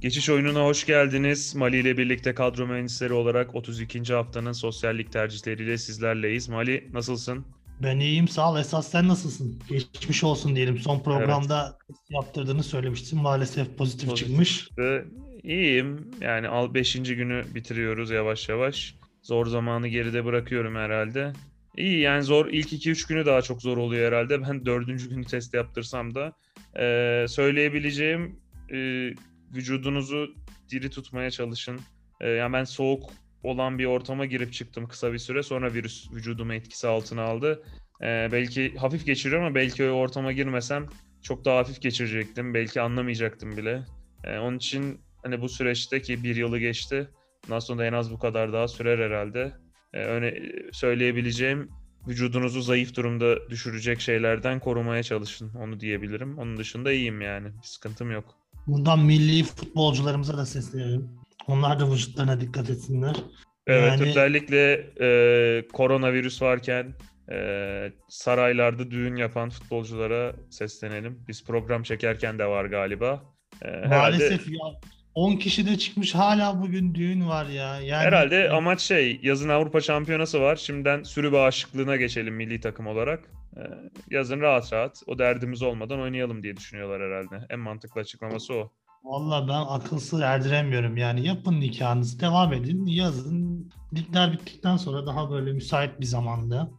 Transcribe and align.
Geçiş 0.00 0.30
oyununa 0.30 0.64
hoş 0.64 0.86
geldiniz. 0.86 1.54
Mali 1.54 1.76
ile 1.76 1.96
birlikte 1.98 2.34
kadro 2.34 2.66
mühendisleri 2.66 3.12
olarak 3.12 3.54
32. 3.54 4.12
haftanın 4.14 4.52
sosyallik 4.52 5.12
tercihleriyle 5.12 5.78
sizlerleyiz. 5.78 6.48
Mali 6.48 6.88
nasılsın? 6.92 7.46
Ben 7.82 7.98
iyiyim 8.00 8.28
sağ 8.28 8.52
ol. 8.52 8.58
Esas 8.58 8.90
sen 8.90 9.08
nasılsın? 9.08 9.58
Geçmiş 9.68 10.24
olsun 10.24 10.56
diyelim. 10.56 10.78
Son 10.78 11.00
programda 11.00 11.78
yaptırdığını 12.10 12.62
söylemiştin. 12.62 13.20
Maalesef 13.22 13.76
pozitif, 13.78 14.08
Pozitif. 14.08 14.28
çıkmış. 14.28 14.68
Ee, 14.78 15.04
İyiyim. 15.42 16.10
Yani 16.20 16.48
al 16.48 16.74
5. 16.74 16.92
günü 17.02 17.44
bitiriyoruz 17.54 18.10
yavaş 18.10 18.48
yavaş. 18.48 18.94
Zor 19.22 19.46
zamanı 19.46 19.88
geride 19.88 20.24
bırakıyorum 20.24 20.74
herhalde. 20.74 21.32
İyi 21.76 22.00
yani 22.00 22.22
zor 22.22 22.46
ilk 22.46 22.72
2-3 22.72 23.08
günü 23.08 23.26
daha 23.26 23.42
çok 23.42 23.62
zor 23.62 23.76
oluyor 23.76 24.06
herhalde. 24.12 24.42
Ben 24.42 24.66
4. 24.66 24.86
günü 24.86 25.24
test 25.24 25.54
yaptırsam 25.54 26.14
da 26.14 26.32
Ee, 26.78 27.26
söyleyebileceğim 27.28 28.40
e, 28.72 29.10
vücudunuzu 29.54 30.34
diri 30.70 30.90
tutmaya 30.90 31.30
çalışın. 31.30 31.80
Ee, 32.20 32.28
yani 32.28 32.52
ben 32.52 32.64
soğuk 32.64 33.10
olan 33.42 33.78
bir 33.78 33.84
ortama 33.84 34.26
girip 34.26 34.52
çıktım 34.52 34.88
kısa 34.88 35.12
bir 35.12 35.18
süre. 35.18 35.42
Sonra 35.42 35.74
virüs 35.74 36.12
vücudumu 36.12 36.54
etkisi 36.54 36.88
altına 36.88 37.22
aldı. 37.22 37.62
Ee, 38.02 38.28
belki 38.32 38.74
hafif 38.76 39.06
geçiriyor 39.06 39.42
ama 39.42 39.54
belki 39.54 39.84
o 39.84 39.92
ortama 39.92 40.32
girmesem 40.32 40.86
çok 41.22 41.44
daha 41.44 41.58
hafif 41.58 41.80
geçirecektim. 41.82 42.54
Belki 42.54 42.80
anlamayacaktım 42.80 43.56
bile. 43.56 43.84
Ee, 44.24 44.38
onun 44.38 44.56
için 44.56 45.00
hani 45.22 45.40
bu 45.40 45.48
süreçte 45.48 46.02
ki 46.02 46.24
bir 46.24 46.36
yılı 46.36 46.58
geçti. 46.58 47.08
Ondan 47.46 47.58
sonra 47.58 47.78
da 47.78 47.86
en 47.86 47.92
az 47.92 48.12
bu 48.12 48.18
kadar 48.18 48.52
daha 48.52 48.68
sürer 48.68 48.98
herhalde. 48.98 49.52
Ee, 49.94 50.04
öne, 50.04 50.34
söyleyebileceğim 50.72 51.70
vücudunuzu 52.08 52.62
zayıf 52.62 52.96
durumda 52.96 53.50
düşürecek 53.50 54.00
şeylerden 54.00 54.60
korumaya 54.60 55.02
çalışın. 55.02 55.54
Onu 55.54 55.80
diyebilirim. 55.80 56.38
Onun 56.38 56.56
dışında 56.56 56.92
iyiyim 56.92 57.20
yani. 57.20 57.48
Bir 57.48 57.62
sıkıntım 57.62 58.10
yok. 58.10 58.39
Bundan 58.66 58.98
milli 58.98 59.42
futbolcularımıza 59.44 60.36
da 60.36 60.46
seslenelim. 60.46 61.08
Onlar 61.46 61.80
da 61.80 61.90
vücutlarına 61.92 62.40
dikkat 62.40 62.70
etsinler. 62.70 63.16
Evet 63.66 63.88
Yani- 64.00 64.08
özellikle 64.08 64.72
e, 65.00 65.68
koronavirüs 65.72 66.42
varken 66.42 66.94
e, 67.32 67.92
saraylarda 68.08 68.90
düğün 68.90 69.16
yapan 69.16 69.50
futbolculara 69.50 70.34
seslenelim. 70.50 71.24
Biz 71.28 71.44
program 71.44 71.82
çekerken 71.82 72.38
de 72.38 72.46
var 72.46 72.64
galiba. 72.64 73.22
E, 73.62 73.68
herhalde 73.68 73.88
Maalesef 73.96 74.48
ya 74.48 74.58
10 75.14 75.36
kişi 75.36 75.66
de 75.66 75.78
çıkmış 75.78 76.14
hala 76.14 76.62
bugün 76.62 76.94
düğün 76.94 77.28
var 77.28 77.46
ya. 77.46 77.80
Yani 77.80 78.04
herhalde 78.04 78.50
amaç 78.50 78.80
şey 78.80 79.20
yazın 79.22 79.48
Avrupa 79.48 79.80
Şampiyonası 79.80 80.40
var. 80.40 80.56
Şimdiden 80.56 81.02
sürü 81.02 81.32
bağışıklığına 81.32 81.96
geçelim 81.96 82.34
milli 82.34 82.60
takım 82.60 82.86
olarak. 82.86 83.30
E, 83.56 83.60
yazın 84.10 84.40
rahat 84.40 84.72
rahat 84.72 85.02
o 85.06 85.18
derdimiz 85.18 85.62
olmadan 85.62 86.00
oynayalım 86.00 86.42
diye 86.42 86.56
düşünüyorlar 86.56 87.02
herhalde. 87.02 87.46
En 87.50 87.58
mantıklı 87.58 88.00
açıklaması 88.00 88.54
o. 88.54 88.72
Valla 89.04 89.48
ben 89.48 89.76
akıl 89.76 89.98
sır 89.98 90.22
erdiremiyorum. 90.22 90.96
Yani 90.96 91.26
yapın 91.26 91.60
nikahınızı 91.60 92.20
devam 92.20 92.52
edin. 92.52 92.86
Yazın 92.86 93.70
ligler 93.94 94.32
bittikten 94.32 94.76
sonra 94.76 95.06
daha 95.06 95.30
böyle 95.30 95.52
müsait 95.52 96.00
bir 96.00 96.06
zamanda 96.06 96.70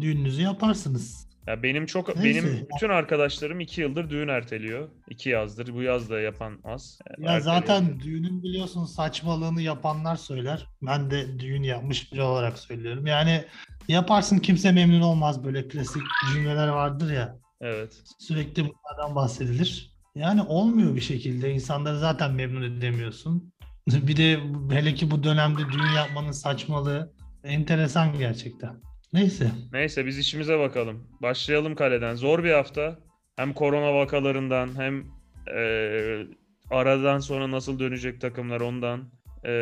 düğününüzü 0.00 0.42
yaparsınız. 0.42 1.25
Ya 1.46 1.62
benim 1.62 1.86
çok 1.86 2.16
Neyse. 2.16 2.42
benim 2.44 2.66
bütün 2.74 2.88
arkadaşlarım 2.88 3.60
iki 3.60 3.80
yıldır 3.80 4.10
düğün 4.10 4.28
erteliyor. 4.28 4.88
İki 5.10 5.28
yazdır. 5.30 5.74
Bu 5.74 5.82
yaz 5.82 6.10
da 6.10 6.20
yapan 6.20 6.58
az. 6.64 6.98
E, 7.06 7.22
Ya 7.22 7.32
erteliyor. 7.32 7.40
zaten 7.40 8.00
düğünün 8.00 8.42
biliyorsun 8.42 8.84
saçmalığını 8.84 9.62
yapanlar 9.62 10.16
söyler. 10.16 10.66
Ben 10.82 11.10
de 11.10 11.38
düğün 11.38 11.62
yapmış 11.62 12.12
biri 12.12 12.22
olarak 12.22 12.58
söylüyorum. 12.58 13.06
Yani 13.06 13.44
yaparsın 13.88 14.38
kimse 14.38 14.72
memnun 14.72 15.00
olmaz 15.00 15.44
böyle 15.44 15.68
klasik 15.68 16.02
cümleler 16.32 16.68
vardır 16.68 17.12
ya. 17.12 17.36
Evet. 17.60 18.02
Sürekli 18.18 18.62
bunlardan 18.62 19.14
bahsedilir. 19.16 19.96
Yani 20.14 20.42
olmuyor 20.42 20.94
bir 20.94 21.00
şekilde. 21.00 21.52
İnsanları 21.52 21.98
zaten 21.98 22.32
memnun 22.34 22.62
edemiyorsun. 22.76 23.52
Bir 23.86 24.16
de 24.16 24.40
hele 24.74 24.94
ki 24.94 25.10
bu 25.10 25.24
dönemde 25.24 25.58
düğün 25.72 25.94
yapmanın 25.96 26.32
saçmalığı 26.32 27.12
enteresan 27.44 28.18
gerçekten. 28.18 28.80
Neyse. 29.12 29.50
Neyse 29.72 30.06
biz 30.06 30.18
işimize 30.18 30.58
bakalım. 30.58 31.06
Başlayalım 31.22 31.74
kaleden. 31.74 32.14
Zor 32.14 32.44
bir 32.44 32.52
hafta. 32.52 32.98
Hem 33.36 33.52
korona 33.52 33.94
vakalarından 33.94 34.80
hem 34.80 35.04
eee, 35.48 36.26
aradan 36.70 37.18
sonra 37.18 37.50
nasıl 37.50 37.78
dönecek 37.78 38.20
takımlar 38.20 38.60
ondan. 38.60 39.10
Eee, 39.44 39.52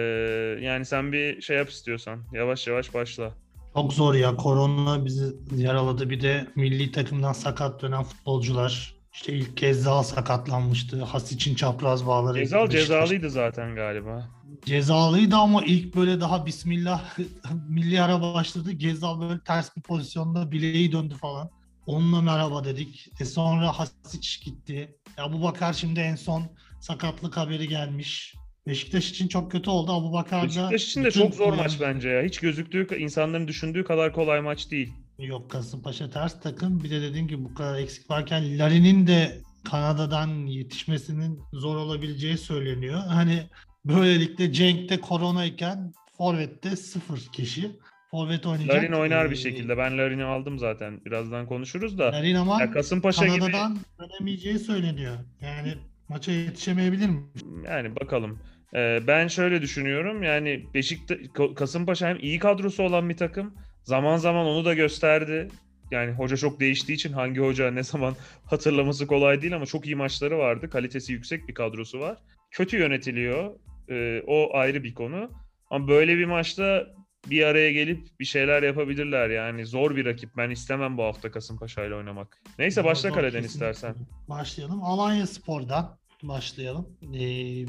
yani 0.60 0.84
sen 0.84 1.12
bir 1.12 1.40
şey 1.40 1.56
yap 1.56 1.68
istiyorsan. 1.68 2.20
Yavaş 2.32 2.66
yavaş 2.66 2.94
başla. 2.94 3.34
Çok 3.74 3.92
zor 3.92 4.14
ya. 4.14 4.36
Korona 4.36 5.04
bizi 5.04 5.24
yaraladı. 5.56 6.10
Bir 6.10 6.20
de 6.20 6.46
milli 6.56 6.92
takımdan 6.92 7.32
sakat 7.32 7.82
dönen 7.82 8.02
futbolcular. 8.02 8.94
İşte 9.12 9.32
ilk 9.32 9.62
daha 9.62 10.02
sakatlanmıştı. 10.04 11.02
Hasic'in 11.02 11.54
çapraz 11.54 12.06
bağları. 12.06 12.38
Beşiktaş- 12.38 12.70
cezalıydı 12.70 13.30
zaten 13.30 13.74
galiba. 13.74 14.28
Cezalıydı 14.64 15.36
ama 15.36 15.64
ilk 15.64 15.96
böyle 15.96 16.20
daha 16.20 16.46
bismillah 16.46 17.18
milli 17.68 18.02
ara 18.02 18.22
başladı. 18.22 18.72
Gezal 18.72 19.20
böyle 19.20 19.40
ters 19.40 19.76
bir 19.76 19.82
pozisyonda 19.82 20.52
bileği 20.52 20.92
döndü 20.92 21.14
falan. 21.14 21.50
Onunla 21.86 22.22
merhaba 22.22 22.64
dedik. 22.64 23.08
E 23.20 23.24
sonra 23.24 23.78
Hasic 23.78 24.44
gitti. 24.44 24.96
Ya 25.18 25.32
bu 25.32 25.42
Bakar 25.42 25.72
şimdi 25.72 26.00
en 26.00 26.16
son 26.16 26.42
sakatlık 26.80 27.36
haberi 27.36 27.68
gelmiş. 27.68 28.34
Beşiktaş 28.66 29.10
için 29.10 29.28
çok 29.28 29.52
kötü 29.52 29.70
oldu. 29.70 29.92
Abu 29.92 30.12
Bakar 30.12 30.44
Beşiktaş 30.44 30.84
için 30.84 31.04
de 31.04 31.10
çok 31.10 31.34
zor 31.34 31.52
maç 31.52 31.80
bence 31.80 32.08
ya. 32.08 32.22
Hiç 32.22 32.38
gözüktüğü, 32.38 32.98
insanların 32.98 33.48
düşündüğü 33.48 33.84
kadar 33.84 34.12
kolay 34.12 34.40
maç 34.40 34.70
değil. 34.70 34.92
Yok 35.18 35.50
Kasımpaşa 35.50 36.10
ters 36.10 36.40
takım. 36.40 36.84
Bir 36.84 36.90
de 36.90 37.02
dediğim 37.02 37.28
gibi 37.28 37.44
bu 37.44 37.54
kadar 37.54 37.78
eksik 37.78 38.10
varken 38.10 38.58
Larin'in 38.58 39.06
de 39.06 39.40
Kanada'dan 39.64 40.46
yetişmesinin 40.46 41.40
zor 41.52 41.76
olabileceği 41.76 42.38
söyleniyor. 42.38 43.00
Hani 43.08 43.46
böylelikle 43.84 44.52
Cenk'te 44.52 45.00
korona 45.00 45.44
iken 45.44 45.92
Forvet'te 46.18 46.76
sıfır 46.76 47.18
kişi. 47.32 47.70
Forvet 48.10 48.46
oynayacak. 48.46 48.76
Larin 48.76 48.92
oynar 48.92 49.30
bir 49.30 49.36
Ee, 49.36 49.38
şekilde. 49.38 49.78
Ben 49.78 49.98
Larin'i 49.98 50.24
aldım 50.24 50.58
zaten. 50.58 51.00
Birazdan 51.04 51.46
konuşuruz 51.46 51.98
da. 51.98 52.04
Larin 52.12 52.34
ama 52.34 52.60
Ya 52.62 52.70
Kasımpaşa 52.70 53.26
gibi 53.26 53.38
Kanada'dan 53.38 53.78
dönemeyeceği 54.00 54.58
söyleniyor. 54.58 55.16
Yani 55.40 55.74
maça 56.08 56.32
yetişemeyebilir 56.32 57.08
mi? 57.08 57.22
Yani 57.64 57.96
bakalım. 57.96 58.38
Ee, 58.74 59.00
ben 59.06 59.28
şöyle 59.28 59.62
düşünüyorum. 59.62 60.22
Yani 60.22 60.64
Beşiktaş, 60.74 61.18
Ka- 61.18 61.54
Kasımpaşa 61.54 62.08
hem 62.08 62.18
iyi 62.20 62.38
kadrosu 62.38 62.82
olan 62.82 63.08
bir 63.08 63.16
takım. 63.16 63.54
Zaman 63.82 64.16
zaman 64.16 64.46
onu 64.46 64.64
da 64.64 64.74
gösterdi. 64.74 65.48
Yani 65.90 66.12
hoca 66.12 66.36
çok 66.36 66.60
değiştiği 66.60 66.96
için 66.96 67.12
hangi 67.12 67.40
hoca 67.40 67.70
ne 67.70 67.82
zaman 67.82 68.14
hatırlaması 68.46 69.06
kolay 69.06 69.42
değil 69.42 69.56
ama 69.56 69.66
çok 69.66 69.86
iyi 69.86 69.96
maçları 69.96 70.38
vardı. 70.38 70.70
Kalitesi 70.70 71.12
yüksek 71.12 71.48
bir 71.48 71.54
kadrosu 71.54 72.00
var. 72.00 72.18
Kötü 72.50 72.76
yönetiliyor. 72.78 73.50
Ee, 73.90 74.22
o 74.26 74.56
ayrı 74.56 74.82
bir 74.82 74.94
konu. 74.94 75.30
Ama 75.70 75.88
böyle 75.88 76.18
bir 76.18 76.24
maçta 76.24 76.86
bir 77.30 77.42
araya 77.46 77.72
gelip 77.72 78.06
bir 78.20 78.24
şeyler 78.24 78.62
yapabilirler. 78.62 79.30
Yani 79.30 79.66
zor 79.66 79.96
bir 79.96 80.04
rakip. 80.06 80.36
Ben 80.36 80.50
istemem 80.50 80.98
bu 80.98 81.02
hafta 81.02 81.30
Kasımpaşa 81.30 81.84
ile 81.84 81.94
oynamak. 81.94 82.42
Neyse 82.58 82.84
başla 82.84 83.08
Zor, 83.08 83.16
kaleden 83.16 83.42
kesinlikle. 83.42 83.70
istersen. 83.70 83.94
Başlayalım. 84.28 84.82
Alanya 84.84 85.26
Spor'dan 85.26 85.98
başlayalım. 86.22 86.88
Ee, 87.02 87.18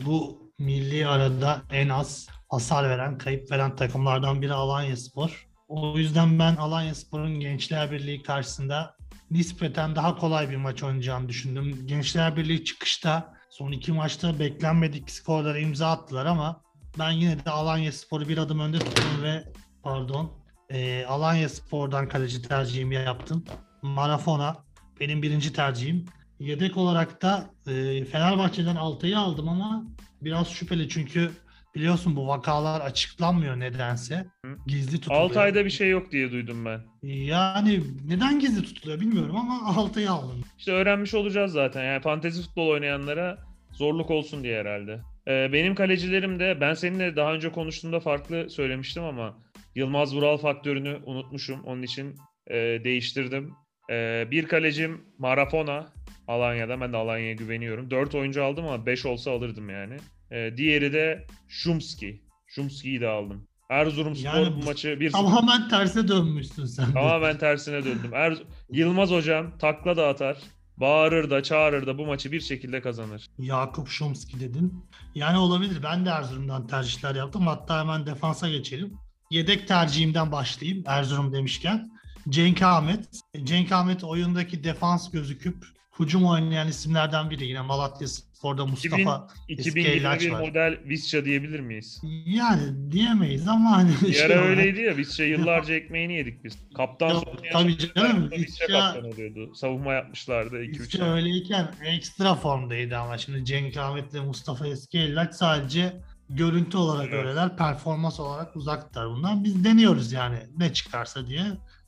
bu 0.05 0.51
milli 0.59 1.07
arada 1.07 1.61
en 1.71 1.89
az 1.89 2.27
hasar 2.49 2.89
veren, 2.89 3.17
kayıp 3.17 3.51
veren 3.51 3.75
takımlardan 3.75 4.41
biri 4.41 4.53
Alanya 4.53 4.95
Spor. 4.97 5.47
O 5.67 5.97
yüzden 5.97 6.39
ben 6.39 6.55
Alanya 6.55 6.95
Spor'un 6.95 7.39
Gençler 7.39 7.91
Birliği 7.91 8.23
karşısında 8.23 8.95
nispeten 9.31 9.95
daha 9.95 10.15
kolay 10.17 10.49
bir 10.49 10.55
maç 10.55 10.83
oynayacağını 10.83 11.29
düşündüm. 11.29 11.87
Gençler 11.87 12.37
Birliği 12.37 12.63
çıkışta 12.63 13.34
son 13.57 13.71
iki 13.71 13.91
maçta 13.91 14.39
beklenmedik 14.39 15.11
skorlara 15.11 15.59
imza 15.59 15.91
attılar 15.91 16.25
ama 16.25 16.61
ben 16.99 17.11
yine 17.11 17.45
de 17.45 17.49
Alanya 17.49 17.91
Spor'u 17.91 18.29
bir 18.29 18.37
adım 18.37 18.59
önde 18.59 18.79
tuttum 18.79 19.23
ve 19.23 19.43
pardon 19.83 20.31
ee, 20.69 21.05
Alanya 21.05 21.49
Spor'dan 21.49 22.07
kaleci 22.07 22.41
tercihimi 22.41 22.95
yaptım. 22.95 23.45
Marafona 23.81 24.57
benim 24.99 25.21
birinci 25.21 25.53
tercihim. 25.53 26.05
Yedek 26.39 26.77
olarak 26.77 27.21
da 27.21 27.49
e, 27.67 28.05
Fenerbahçe'den 28.05 28.75
Altay'ı 28.75 29.19
aldım 29.19 29.49
ama 29.49 29.85
biraz 30.21 30.47
şüpheli 30.47 30.89
çünkü 30.89 31.31
biliyorsun 31.75 32.15
bu 32.15 32.27
vakalar 32.27 32.81
açıklanmıyor 32.81 33.59
nedense. 33.59 34.27
Gizli 34.67 34.99
tutuluyor. 34.99 35.21
6 35.21 35.39
ayda 35.39 35.65
bir 35.65 35.69
şey 35.69 35.89
yok 35.89 36.11
diye 36.11 36.31
duydum 36.31 36.65
ben. 36.65 36.81
Yani 37.03 37.81
neden 38.07 38.39
gizli 38.39 38.63
tutuluyor 38.63 38.99
bilmiyorum 38.99 39.35
ama 39.35 39.61
Altay'ı 39.77 40.11
aldım. 40.11 40.43
İşte 40.57 40.71
öğrenmiş 40.71 41.13
olacağız 41.13 41.51
zaten. 41.51 41.83
Yani 41.83 42.01
fantezi 42.01 42.41
futbol 42.41 42.67
oynayanlara 42.67 43.37
zorluk 43.73 44.11
olsun 44.11 44.43
diye 44.43 44.59
herhalde. 44.59 45.01
Ee, 45.27 45.49
benim 45.53 45.75
kalecilerim 45.75 46.39
de 46.39 46.57
ben 46.61 46.73
seninle 46.73 47.15
daha 47.15 47.33
önce 47.33 47.51
konuştuğumda 47.51 47.99
farklı 47.99 48.49
söylemiştim 48.49 49.03
ama 49.03 49.37
Yılmaz 49.75 50.15
Vural 50.15 50.37
faktörünü 50.37 50.99
unutmuşum. 51.05 51.63
Onun 51.63 51.81
için 51.81 52.15
e, 52.47 52.55
değiştirdim. 52.83 53.53
E, 53.91 54.27
bir 54.31 54.47
kalecim 54.47 55.05
Marafona 55.17 55.93
Alanya'da. 56.27 56.81
Ben 56.81 56.93
de 56.93 56.97
Alanya'ya 56.97 57.33
güveniyorum. 57.33 57.91
4 57.91 58.15
oyuncu 58.15 58.43
aldım 58.43 58.65
ama 58.65 58.85
5 58.85 59.05
olsa 59.05 59.31
alırdım 59.31 59.69
yani. 59.69 59.97
E, 60.31 60.57
diğeri 60.57 60.93
de 60.93 61.27
Şumski. 61.47 62.21
Şumski'yi 62.47 63.01
de 63.01 63.07
aldım. 63.07 63.47
Erzurumspor 63.69 64.29
Yani 64.33 64.63
maçı 64.65 64.87
1-0 64.87 65.11
Tamamen 65.11 65.69
terse 65.69 66.07
dönmüşsün 66.07 66.65
sen. 66.65 66.87
de. 66.87 66.93
Tamamen 66.93 67.37
tersine 67.37 67.85
döndüm. 67.85 68.11
Er, 68.13 68.37
Yılmaz 68.71 69.11
hocam 69.11 69.57
takla 69.59 69.97
da 69.97 70.07
atar. 70.07 70.37
bağırır 70.77 71.29
da 71.29 71.43
çağırır 71.43 71.87
da 71.87 71.97
bu 71.97 72.05
maçı 72.05 72.31
bir 72.31 72.39
şekilde 72.41 72.81
kazanır. 72.81 73.27
Yakup 73.37 73.87
Şumski 73.87 74.39
dedin. 74.39 74.85
Yani 75.15 75.37
olabilir. 75.37 75.83
Ben 75.83 76.05
de 76.05 76.09
Erzurum'dan 76.09 76.67
tercihler 76.67 77.15
yaptım. 77.15 77.47
Hatta 77.47 77.79
hemen 77.79 78.05
defansa 78.05 78.49
geçelim. 78.49 78.93
Yedek 79.31 79.67
tercihimden 79.67 80.31
başlayayım 80.31 80.83
Erzurum 80.87 81.33
demişken. 81.33 81.91
Cenk 82.29 82.61
Ahmet. 82.61 83.05
Cenk 83.43 83.71
Ahmet 83.71 84.03
oyundaki 84.03 84.63
defans 84.63 85.11
gözüküp 85.11 85.65
hücum 85.99 86.25
oynayan 86.25 86.67
isimlerden 86.67 87.29
biri. 87.29 87.45
Yine 87.45 87.61
Malatya 87.61 88.07
Spor'da 88.07 88.65
Mustafa 88.65 89.27
2021 89.47 90.31
var. 90.31 90.39
model 90.39 90.79
Visca 90.85 91.25
diyebilir 91.25 91.59
miyiz? 91.59 92.01
Yani 92.25 92.91
diyemeyiz 92.91 93.47
ama 93.47 93.71
hani 93.71 93.91
Bir 94.07 94.13
şey 94.13 94.25
ara 94.25 94.33
öyleydi 94.33 94.81
ya 94.81 94.97
Visca 94.97 95.23
yıllarca 95.25 95.73
ekmeğini 95.73 96.13
yedik 96.13 96.43
biz. 96.43 96.57
Kaptan 96.77 97.09
Ya, 97.09 97.21
tabii 97.53 97.77
canım, 97.77 98.31
Visca 98.31 98.65
Visca- 98.65 98.71
kaptan 98.93 99.11
oluyordu. 99.11 99.55
Savunma 99.55 99.93
yapmışlardı 99.93 100.63
2-3 100.63 100.85
İşte 100.87 101.03
ay. 101.03 101.09
öyleyken 101.09 101.71
ekstra 101.85 102.35
formdaydı 102.35 102.97
ama 102.97 103.17
şimdi 103.17 103.45
Cenk 103.45 103.77
Ahmet 103.77 104.11
ile 104.13 104.21
Mustafa 104.21 104.67
Eskiellaç 104.67 105.35
sadece 105.35 105.93
görüntü 106.29 106.77
olarak 106.77 107.09
Evet. 107.13 107.25
öyleler, 107.25 107.57
performans 107.57 108.19
olarak 108.19 108.55
uzaklar 108.55 109.09
bundan. 109.09 109.43
Biz 109.43 109.63
deniyoruz 109.63 110.11
yani 110.11 110.37
ne 110.57 110.73
çıkarsa 110.73 111.27
diye. 111.27 111.43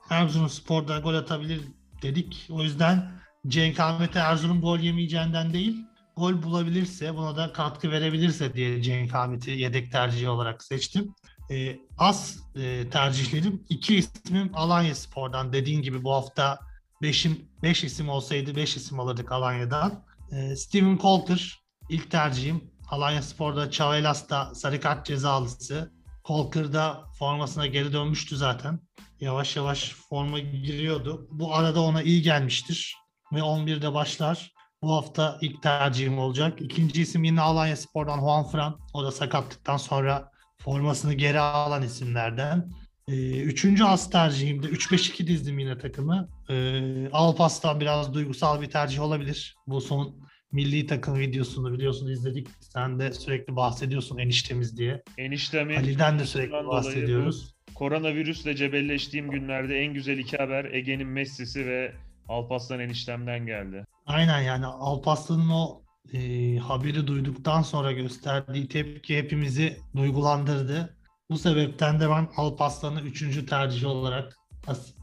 Erzurum 0.09 0.50
Spor'da 0.50 1.00
gol 1.00 1.13
atabilir 1.13 1.62
dedik. 2.01 2.48
O 2.50 2.63
yüzden 2.63 3.12
Cenk 3.47 3.79
Ahmet'e 3.79 4.19
Erzurum 4.19 4.61
gol 4.61 4.79
yemeyeceğinden 4.79 5.53
değil, 5.53 5.85
gol 6.17 6.44
bulabilirse, 6.44 7.15
buna 7.15 7.38
da 7.38 7.53
katkı 7.53 7.91
verebilirse 7.91 8.53
diye 8.53 8.81
Cenk 8.81 9.15
Ahmet'i 9.15 9.51
yedek 9.51 9.91
tercihi 9.91 10.29
olarak 10.29 10.63
seçtim. 10.63 11.13
Ee, 11.51 11.79
az 11.97 12.39
e, 12.55 12.89
tercihlerim 12.89 13.63
iki 13.69 13.95
ismim 13.95 14.51
Alanya 14.53 14.95
Spor'dan 14.95 15.53
dediğin 15.53 15.81
gibi 15.81 16.03
bu 16.03 16.13
hafta 16.13 16.59
5'im 17.01 17.49
5 17.63 17.83
isim 17.83 18.09
olsaydı 18.09 18.55
5 18.55 18.77
isim 18.77 18.99
alırdık 18.99 19.31
Alanya'dan. 19.31 20.03
Ee, 20.31 20.55
Steven 20.55 20.97
Colker 20.97 21.59
ilk 21.89 22.11
tercihim. 22.11 22.71
Alanya 22.89 23.21
Spor'da 23.21 23.71
Çavelas'ta 23.71 24.55
sarı 24.55 24.81
kart 24.81 25.05
cezalısı. 25.05 25.91
Colker 26.25 26.73
da 26.73 27.03
formasına 27.19 27.67
geri 27.67 27.94
dönmüştü 27.94 28.38
zaten. 28.38 28.79
Yavaş 29.19 29.55
yavaş 29.55 29.95
forma 30.09 30.39
giriyordu. 30.39 31.27
Bu 31.31 31.55
arada 31.55 31.81
ona 31.81 32.01
iyi 32.01 32.21
gelmiştir. 32.21 32.95
Ve 33.33 33.39
11'de 33.39 33.94
başlar. 33.94 34.51
Bu 34.81 34.91
hafta 34.94 35.38
ilk 35.41 35.63
tercihim 35.63 36.19
olacak. 36.19 36.62
İkinci 36.62 37.01
isim 37.01 37.24
yine 37.24 37.41
Alanya 37.41 37.75
Spor'dan 37.75 38.19
Juan 38.19 38.44
Fran. 38.44 38.79
O 38.94 39.03
da 39.03 39.12
sakatlıktan 39.12 39.77
sonra 39.77 40.31
formasını 40.57 41.13
geri 41.13 41.39
alan 41.39 41.83
isimlerden. 41.83 42.71
Ee, 43.07 43.41
üçüncü 43.41 43.83
as 43.83 44.09
tercihimde 44.09 44.68
3-5-2 44.68 45.27
dizdim 45.27 45.59
yine 45.59 45.77
takımı. 45.77 46.29
Ee, 46.50 47.09
Alpas'tan 47.12 47.79
biraz 47.79 48.13
duygusal 48.13 48.62
bir 48.62 48.69
tercih 48.69 49.01
olabilir. 49.01 49.56
Bu 49.68 49.81
son 49.81 50.27
milli 50.51 50.85
takım 50.85 51.19
videosunu 51.19 51.73
biliyorsun 51.73 52.12
izledik. 52.12 52.47
Sen 52.59 53.00
de 53.00 53.13
sürekli 53.13 53.56
bahsediyorsun 53.56 54.18
eniştemiz 54.18 54.77
diye. 54.77 55.03
Eniştemi 55.18 55.75
Halil'den 55.75 56.19
de 56.19 56.25
sürekli 56.25 56.68
bahsediyoruz. 56.68 57.56
koronavirüsle 57.75 58.56
cebelleştiğim 58.56 59.30
günlerde 59.31 59.80
en 59.80 59.94
güzel 59.94 60.18
iki 60.18 60.38
haber 60.38 60.65
Ege'nin 60.65 61.07
Messi'si 61.07 61.65
ve 61.65 61.94
Alpaslan 62.27 62.79
eniştemden 62.79 63.45
geldi. 63.45 63.85
Aynen 64.06 64.41
yani 64.41 64.65
Alpaslı'nın 64.65 65.50
o 65.50 65.81
e, 66.13 66.57
haberi 66.57 67.07
duyduktan 67.07 67.62
sonra 67.62 67.91
gösterdiği 67.91 68.68
tepki 68.68 69.18
hepimizi 69.18 69.77
duygulandırdı. 69.95 70.97
Bu 71.29 71.38
sebepten 71.38 72.00
de 72.00 72.09
ben 72.09 72.27
Alpaslan'ı 72.38 73.01
üçüncü 73.01 73.45
tercih 73.45 73.88
olarak 73.88 74.38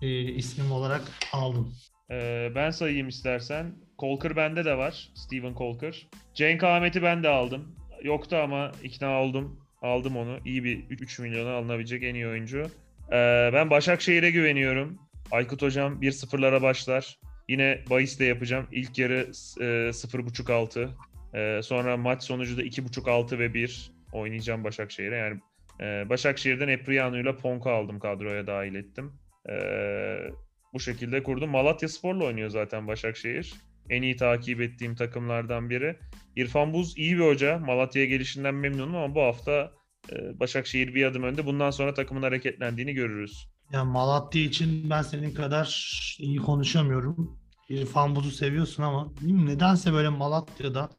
e, 0.02 0.20
ismim 0.20 0.72
olarak 0.72 1.02
aldım. 1.32 1.74
Ee, 2.10 2.52
ben 2.54 2.70
sayayım 2.70 3.08
istersen. 3.08 3.74
Colker 3.98 4.36
bende 4.36 4.64
de 4.64 4.78
var. 4.78 5.08
Steven 5.14 5.54
Colker. 5.54 6.08
Cenk 6.34 6.64
Ahmet'i 6.64 7.02
ben 7.02 7.22
de 7.22 7.28
aldım. 7.28 7.76
Yoktu 8.02 8.36
ama 8.36 8.72
ikna 8.82 9.22
oldum. 9.22 9.60
Aldım 9.82 10.16
onu. 10.16 10.38
İyi 10.44 10.64
bir 10.64 10.84
3 10.90 11.18
milyona 11.18 11.52
alınabilecek 11.54 12.02
en 12.02 12.14
iyi 12.14 12.26
oyuncu. 12.26 12.66
Ee, 13.12 13.50
ben 13.52 13.70
Başakşehir'e 13.70 14.30
güveniyorum. 14.30 14.98
Aykut 15.30 15.62
Hocam 15.62 16.02
1-0'lara 16.02 16.62
başlar. 16.62 17.18
Yine 17.48 17.84
bahis 17.90 18.20
de 18.20 18.24
yapacağım. 18.24 18.66
İlk 18.72 18.98
yarı 18.98 19.30
e, 19.60 19.92
0.5 19.92 20.52
altı. 20.52 20.90
Ee, 21.34 21.60
sonra 21.62 21.96
maç 21.96 22.22
sonucu 22.22 22.56
da 22.56 22.62
2.5 22.62 23.10
altı 23.10 23.38
ve 23.38 23.54
1 23.54 23.92
oynayacağım 24.12 24.64
Başakşehir'e. 24.64 25.16
Yani 25.16 25.40
e, 25.80 26.08
Başakşehir'den 26.08 26.68
Epriano 26.68 27.16
ile 27.16 27.36
Ponko 27.36 27.70
aldım 27.70 27.98
kadroya 27.98 28.46
dahil 28.46 28.74
ettim. 28.74 29.12
Ee, 29.50 30.18
bu 30.72 30.80
şekilde 30.80 31.22
kurdum. 31.22 31.50
Malatya 31.50 31.88
Spor'la 31.88 32.24
oynuyor 32.24 32.50
zaten 32.50 32.86
Başakşehir. 32.86 33.54
En 33.90 34.02
iyi 34.02 34.16
takip 34.16 34.60
ettiğim 34.60 34.94
takımlardan 34.94 35.70
biri. 35.70 35.96
İrfan 36.36 36.72
Buz 36.72 36.98
iyi 36.98 37.18
bir 37.18 37.24
hoca. 37.24 37.58
Malatya'ya 37.58 38.08
gelişinden 38.08 38.54
memnunum 38.54 38.96
ama 38.96 39.14
bu 39.14 39.22
hafta 39.22 39.72
e, 40.12 40.40
Başakşehir 40.40 40.94
bir 40.94 41.04
adım 41.04 41.22
önde. 41.22 41.46
Bundan 41.46 41.70
sonra 41.70 41.94
takımın 41.94 42.22
hareketlendiğini 42.22 42.94
görürüz. 42.94 43.53
Ya 43.72 43.84
Malatya 43.84 44.42
için 44.42 44.90
ben 44.90 45.02
senin 45.02 45.34
kadar 45.34 45.66
iyi 46.18 46.36
konuşamıyorum. 46.38 47.38
İrfan 47.68 48.16
Buz'u 48.16 48.30
seviyorsun 48.30 48.82
ama 48.82 49.08
nedense 49.22 49.92
böyle 49.92 50.08
Malatya'da 50.08 50.90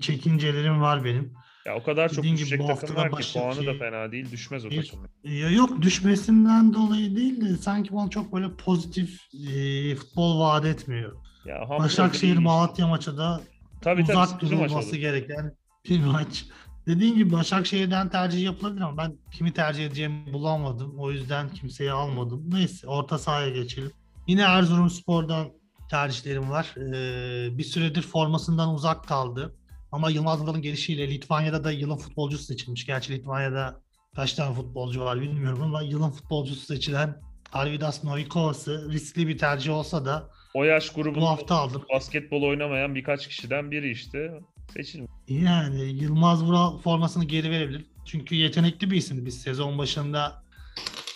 çekincelerim 0.00 0.80
var 0.80 1.04
benim. 1.04 1.32
Ya 1.66 1.76
o 1.76 1.82
kadar 1.82 2.08
çok 2.08 2.18
Dediğin 2.18 2.36
gibi 2.36 2.44
düşecek 2.46 2.66
takımlar 2.66 3.12
da 3.12 3.16
ki 3.16 3.32
puanı 3.32 3.56
da 3.56 3.60
Başakşehir- 3.60 3.78
fena 3.78 4.12
değil. 4.12 4.30
Düşmez 4.32 4.64
o 4.66 4.68
takım. 4.68 5.00
Ya 5.24 5.50
yok 5.50 5.82
düşmesinden 5.82 6.74
dolayı 6.74 7.16
değil 7.16 7.40
de 7.40 7.56
sanki 7.56 7.92
bana 7.92 8.10
çok 8.10 8.32
böyle 8.32 8.56
pozitif 8.56 9.20
e, 9.48 9.94
futbol 9.94 10.40
vaat 10.40 10.64
etmiyor. 10.64 11.16
Ya 11.44 11.68
Başakşehir. 11.78 12.36
Malatya 12.38 12.86
maçı 12.86 13.16
da 13.16 13.40
tabii, 13.80 14.04
tabii, 14.04 14.12
uzak 14.18 14.32
maç 14.32 14.40
durulması 14.40 14.96
gereken 14.96 15.52
bir 15.88 16.04
maç. 16.04 16.44
Dediğim 16.90 17.16
gibi 17.16 17.32
Başakşehir'den 17.32 18.08
tercih 18.08 18.42
yapılabilir 18.44 18.80
ama 18.80 18.96
ben 18.96 19.16
kimi 19.32 19.52
tercih 19.52 19.86
edeceğimi 19.86 20.32
bulamadım. 20.32 20.94
O 20.98 21.10
yüzden 21.10 21.48
kimseyi 21.48 21.92
almadım. 21.92 22.50
Neyse 22.52 22.86
orta 22.86 23.18
sahaya 23.18 23.48
geçelim. 23.50 23.90
Yine 24.26 24.42
Erzurumspor'dan 24.42 25.48
tercihlerim 25.90 26.50
var. 26.50 26.74
Ee, 26.76 27.58
bir 27.58 27.64
süredir 27.64 28.02
formasından 28.02 28.74
uzak 28.74 29.08
kaldı. 29.08 29.56
Ama 29.92 30.10
Yılmaz 30.10 30.40
Vural'ın 30.40 30.62
gelişiyle 30.62 31.08
Litvanya'da 31.10 31.64
da 31.64 31.72
yılın 31.72 31.96
futbolcusu 31.96 32.44
seçilmiş. 32.44 32.86
Gerçi 32.86 33.12
Litvanya'da 33.12 33.80
kaç 34.16 34.32
tane 34.32 34.54
futbolcu 34.54 35.00
var 35.00 35.20
bilmiyorum 35.20 35.62
ama 35.62 35.82
yılın 35.82 36.10
futbolcusu 36.10 36.66
seçilen 36.66 37.20
Arvidas 37.52 38.04
Novikovas'ı 38.04 38.92
riskli 38.92 39.28
bir 39.28 39.38
tercih 39.38 39.72
olsa 39.72 40.04
da 40.04 40.30
O 40.54 40.64
yaş 40.64 40.96
bu 40.96 41.02
grubunda 41.02 41.28
hafta 41.28 41.54
aldım. 41.54 41.82
basketbol 41.94 42.42
oynamayan 42.42 42.94
birkaç 42.94 43.28
kişiden 43.28 43.70
biri 43.70 43.90
işte. 43.90 44.40
Seçilmiş. 44.72 45.10
Yani 45.28 45.82
Yılmaz 45.82 46.44
Vural 46.44 46.78
formasını 46.78 47.24
geri 47.24 47.50
verebilir. 47.50 47.86
Çünkü 48.04 48.34
yetenekli 48.34 48.90
bir 48.90 48.96
isimdi. 48.96 49.26
Biz 49.26 49.42
sezon 49.42 49.78
başında 49.78 50.42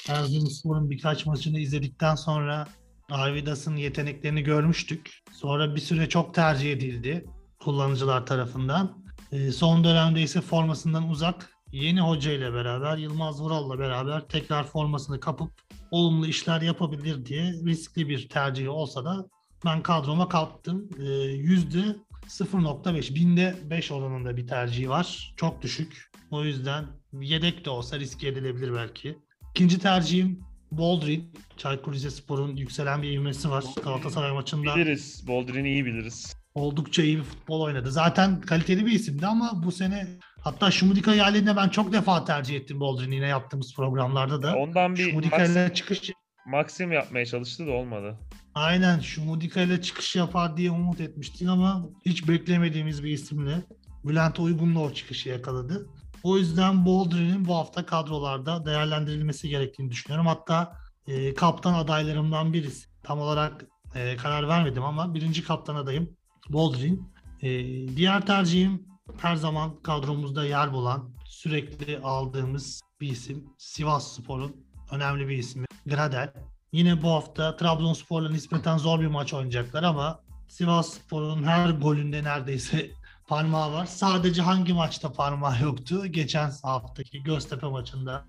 Erzurumspor'un 0.09 0.91
birkaç 0.91 1.27
maçını 1.27 1.59
izledikten 1.59 2.15
sonra 2.15 2.69
Arvidas'ın 3.11 3.77
yeteneklerini 3.77 4.43
görmüştük. 4.43 5.23
Sonra 5.33 5.75
bir 5.75 5.81
süre 5.81 6.09
çok 6.09 6.35
tercih 6.35 6.73
edildi 6.73 7.25
kullanıcılar 7.61 8.27
tarafından. 8.27 9.05
Ee, 9.33 9.53
son 9.53 9.85
dönemde 9.85 10.23
ise 10.23 10.41
formasından 10.41 11.09
uzak 11.09 11.51
yeni 11.73 12.01
hoca 12.01 12.33
ile 12.33 12.53
beraber 12.53 12.97
Yılmaz 12.97 13.41
Vural'la 13.41 13.79
beraber 13.79 14.29
tekrar 14.29 14.65
formasını 14.65 15.21
kapıp 15.21 15.51
olumlu 15.91 16.27
işler 16.27 16.61
yapabilir 16.61 17.27
diye 17.27 17.53
riskli 17.53 18.09
bir 18.09 18.29
tercih 18.29 18.71
olsa 18.71 19.05
da 19.05 19.27
ben 19.65 19.83
kadroma 19.83 20.29
kalktım. 20.29 20.91
Ee, 20.99 21.05
Yüzde 21.23 21.97
0.5 22.29 23.15
binde 23.15 23.55
5 23.71 23.93
oranında 23.93 24.37
bir 24.37 24.47
tercihi 24.47 24.91
var. 24.91 25.35
Çok 25.37 25.63
düşük. 25.63 26.11
O 26.31 26.45
yüzden 26.45 26.85
yedek 27.13 27.65
de 27.65 27.71
olsa 27.71 27.99
riske 27.99 28.29
edilebilir 28.29 28.75
belki. 28.75 29.19
İkinci 29.51 29.79
tercihim 29.79 30.41
Boldrin. 30.71 31.33
Çaykur 31.57 31.93
Rizespor'un 31.93 32.57
yükselen 32.57 33.03
bir 33.03 33.13
ivmesi 33.13 33.51
var. 33.51 33.65
Galatasaray 33.85 34.33
maçında 34.33 34.77
Biliriz. 34.77 35.27
Boldrin'i 35.27 35.69
iyi 35.69 35.85
biliriz. 35.87 36.37
oldukça 36.55 37.03
iyi 37.03 37.19
bir 37.19 37.23
futbol 37.23 37.61
oynadı. 37.61 37.91
Zaten 37.91 38.41
kaliteli 38.41 38.87
bir 38.87 38.93
isimdi 38.93 39.27
ama 39.27 39.63
bu 39.65 39.73
sene 39.73 40.09
hatta 40.41 40.71
Şumudika 40.71 41.15
yerlerine 41.15 41.57
ben 41.57 41.69
çok 41.69 41.93
defa 41.93 42.25
tercih 42.25 42.57
ettim 42.57 42.81
Boldrin'i 42.81 43.15
yine 43.15 43.27
yaptığımız 43.27 43.75
programlarda 43.77 44.43
da. 44.43 44.57
Ondan 44.57 44.95
bir 44.95 45.11
Şumudika 45.11 45.39
Maxim, 45.39 45.73
çıkış 45.75 46.11
Maxim 46.47 46.93
yapmaya 46.93 47.27
çalıştı 47.27 47.67
da 47.67 47.71
olmadı. 47.71 48.19
Aynen 48.55 49.01
Şumudika 49.01 49.61
ile 49.61 49.83
çıkış 49.83 50.17
yapar 50.17 50.57
diye 50.57 50.71
umut 50.71 51.01
etmiştik 51.01 51.49
ama 51.49 51.89
hiç 52.07 52.29
beklemediğimiz 52.29 53.05
bir 53.05 53.11
isimle 53.11 53.63
Bülent 54.05 54.41
Uygun'la 54.41 54.81
o 54.81 54.93
çıkışı 54.93 55.29
yakaladı. 55.29 55.87
O 56.23 56.39
yüzden 56.39 56.85
Boldrin'in 56.85 57.45
bu 57.45 57.55
hafta 57.55 57.87
kadrolarda 57.87 58.67
değerlendirilmesi 58.67 59.49
gerektiğini 59.49 59.91
düşünüyorum. 59.91 60.27
Hatta 60.27 60.77
e, 61.07 61.35
kaptan 61.35 61.75
adaylarımdan 61.75 62.53
birisi. 62.53 62.89
Tam 63.03 63.21
olarak 63.21 63.65
e, 63.95 64.17
karar 64.17 64.49
vermedim 64.49 64.85
ama 64.85 65.15
birinci 65.15 65.45
kaptan 65.45 65.75
adayım 65.75 66.17
Boldrin. 66.49 67.13
E, 67.43 67.49
diğer 67.97 68.27
tercihim 68.27 68.87
her 69.19 69.37
zaman 69.37 69.83
kadromuzda 69.83 70.45
yer 70.45 70.73
bulan, 70.73 71.15
sürekli 71.27 71.99
aldığımız 71.99 72.81
bir 73.01 73.09
isim. 73.09 73.45
Sivas 73.59 74.13
Spor'un 74.13 74.57
önemli 74.91 75.29
bir 75.29 75.39
ismi. 75.39 75.67
Gradel. 75.87 76.33
Yine 76.75 77.03
bu 77.03 77.11
hafta 77.11 77.57
Trabzonspor'la 77.57 78.31
nispeten 78.31 78.79
zor 78.79 79.01
bir 79.01 79.07
maç 79.07 79.35
oynayacaklar 79.35 79.83
ama 79.83 80.21
Sivas 80.49 80.89
Spor'un 80.89 81.45
her 81.45 81.71
golünde 81.71 82.25
neredeyse 82.25 82.91
parmağı 83.29 83.73
var. 83.73 83.87
Sadece 83.87 84.43
hangi 84.43 84.73
maçta 84.73 85.13
parmağı 85.13 85.63
yoktu? 85.63 86.07
Geçen 86.07 86.53
haftaki 86.63 87.23
Göztepe 87.23 87.67
maçında 87.67 88.27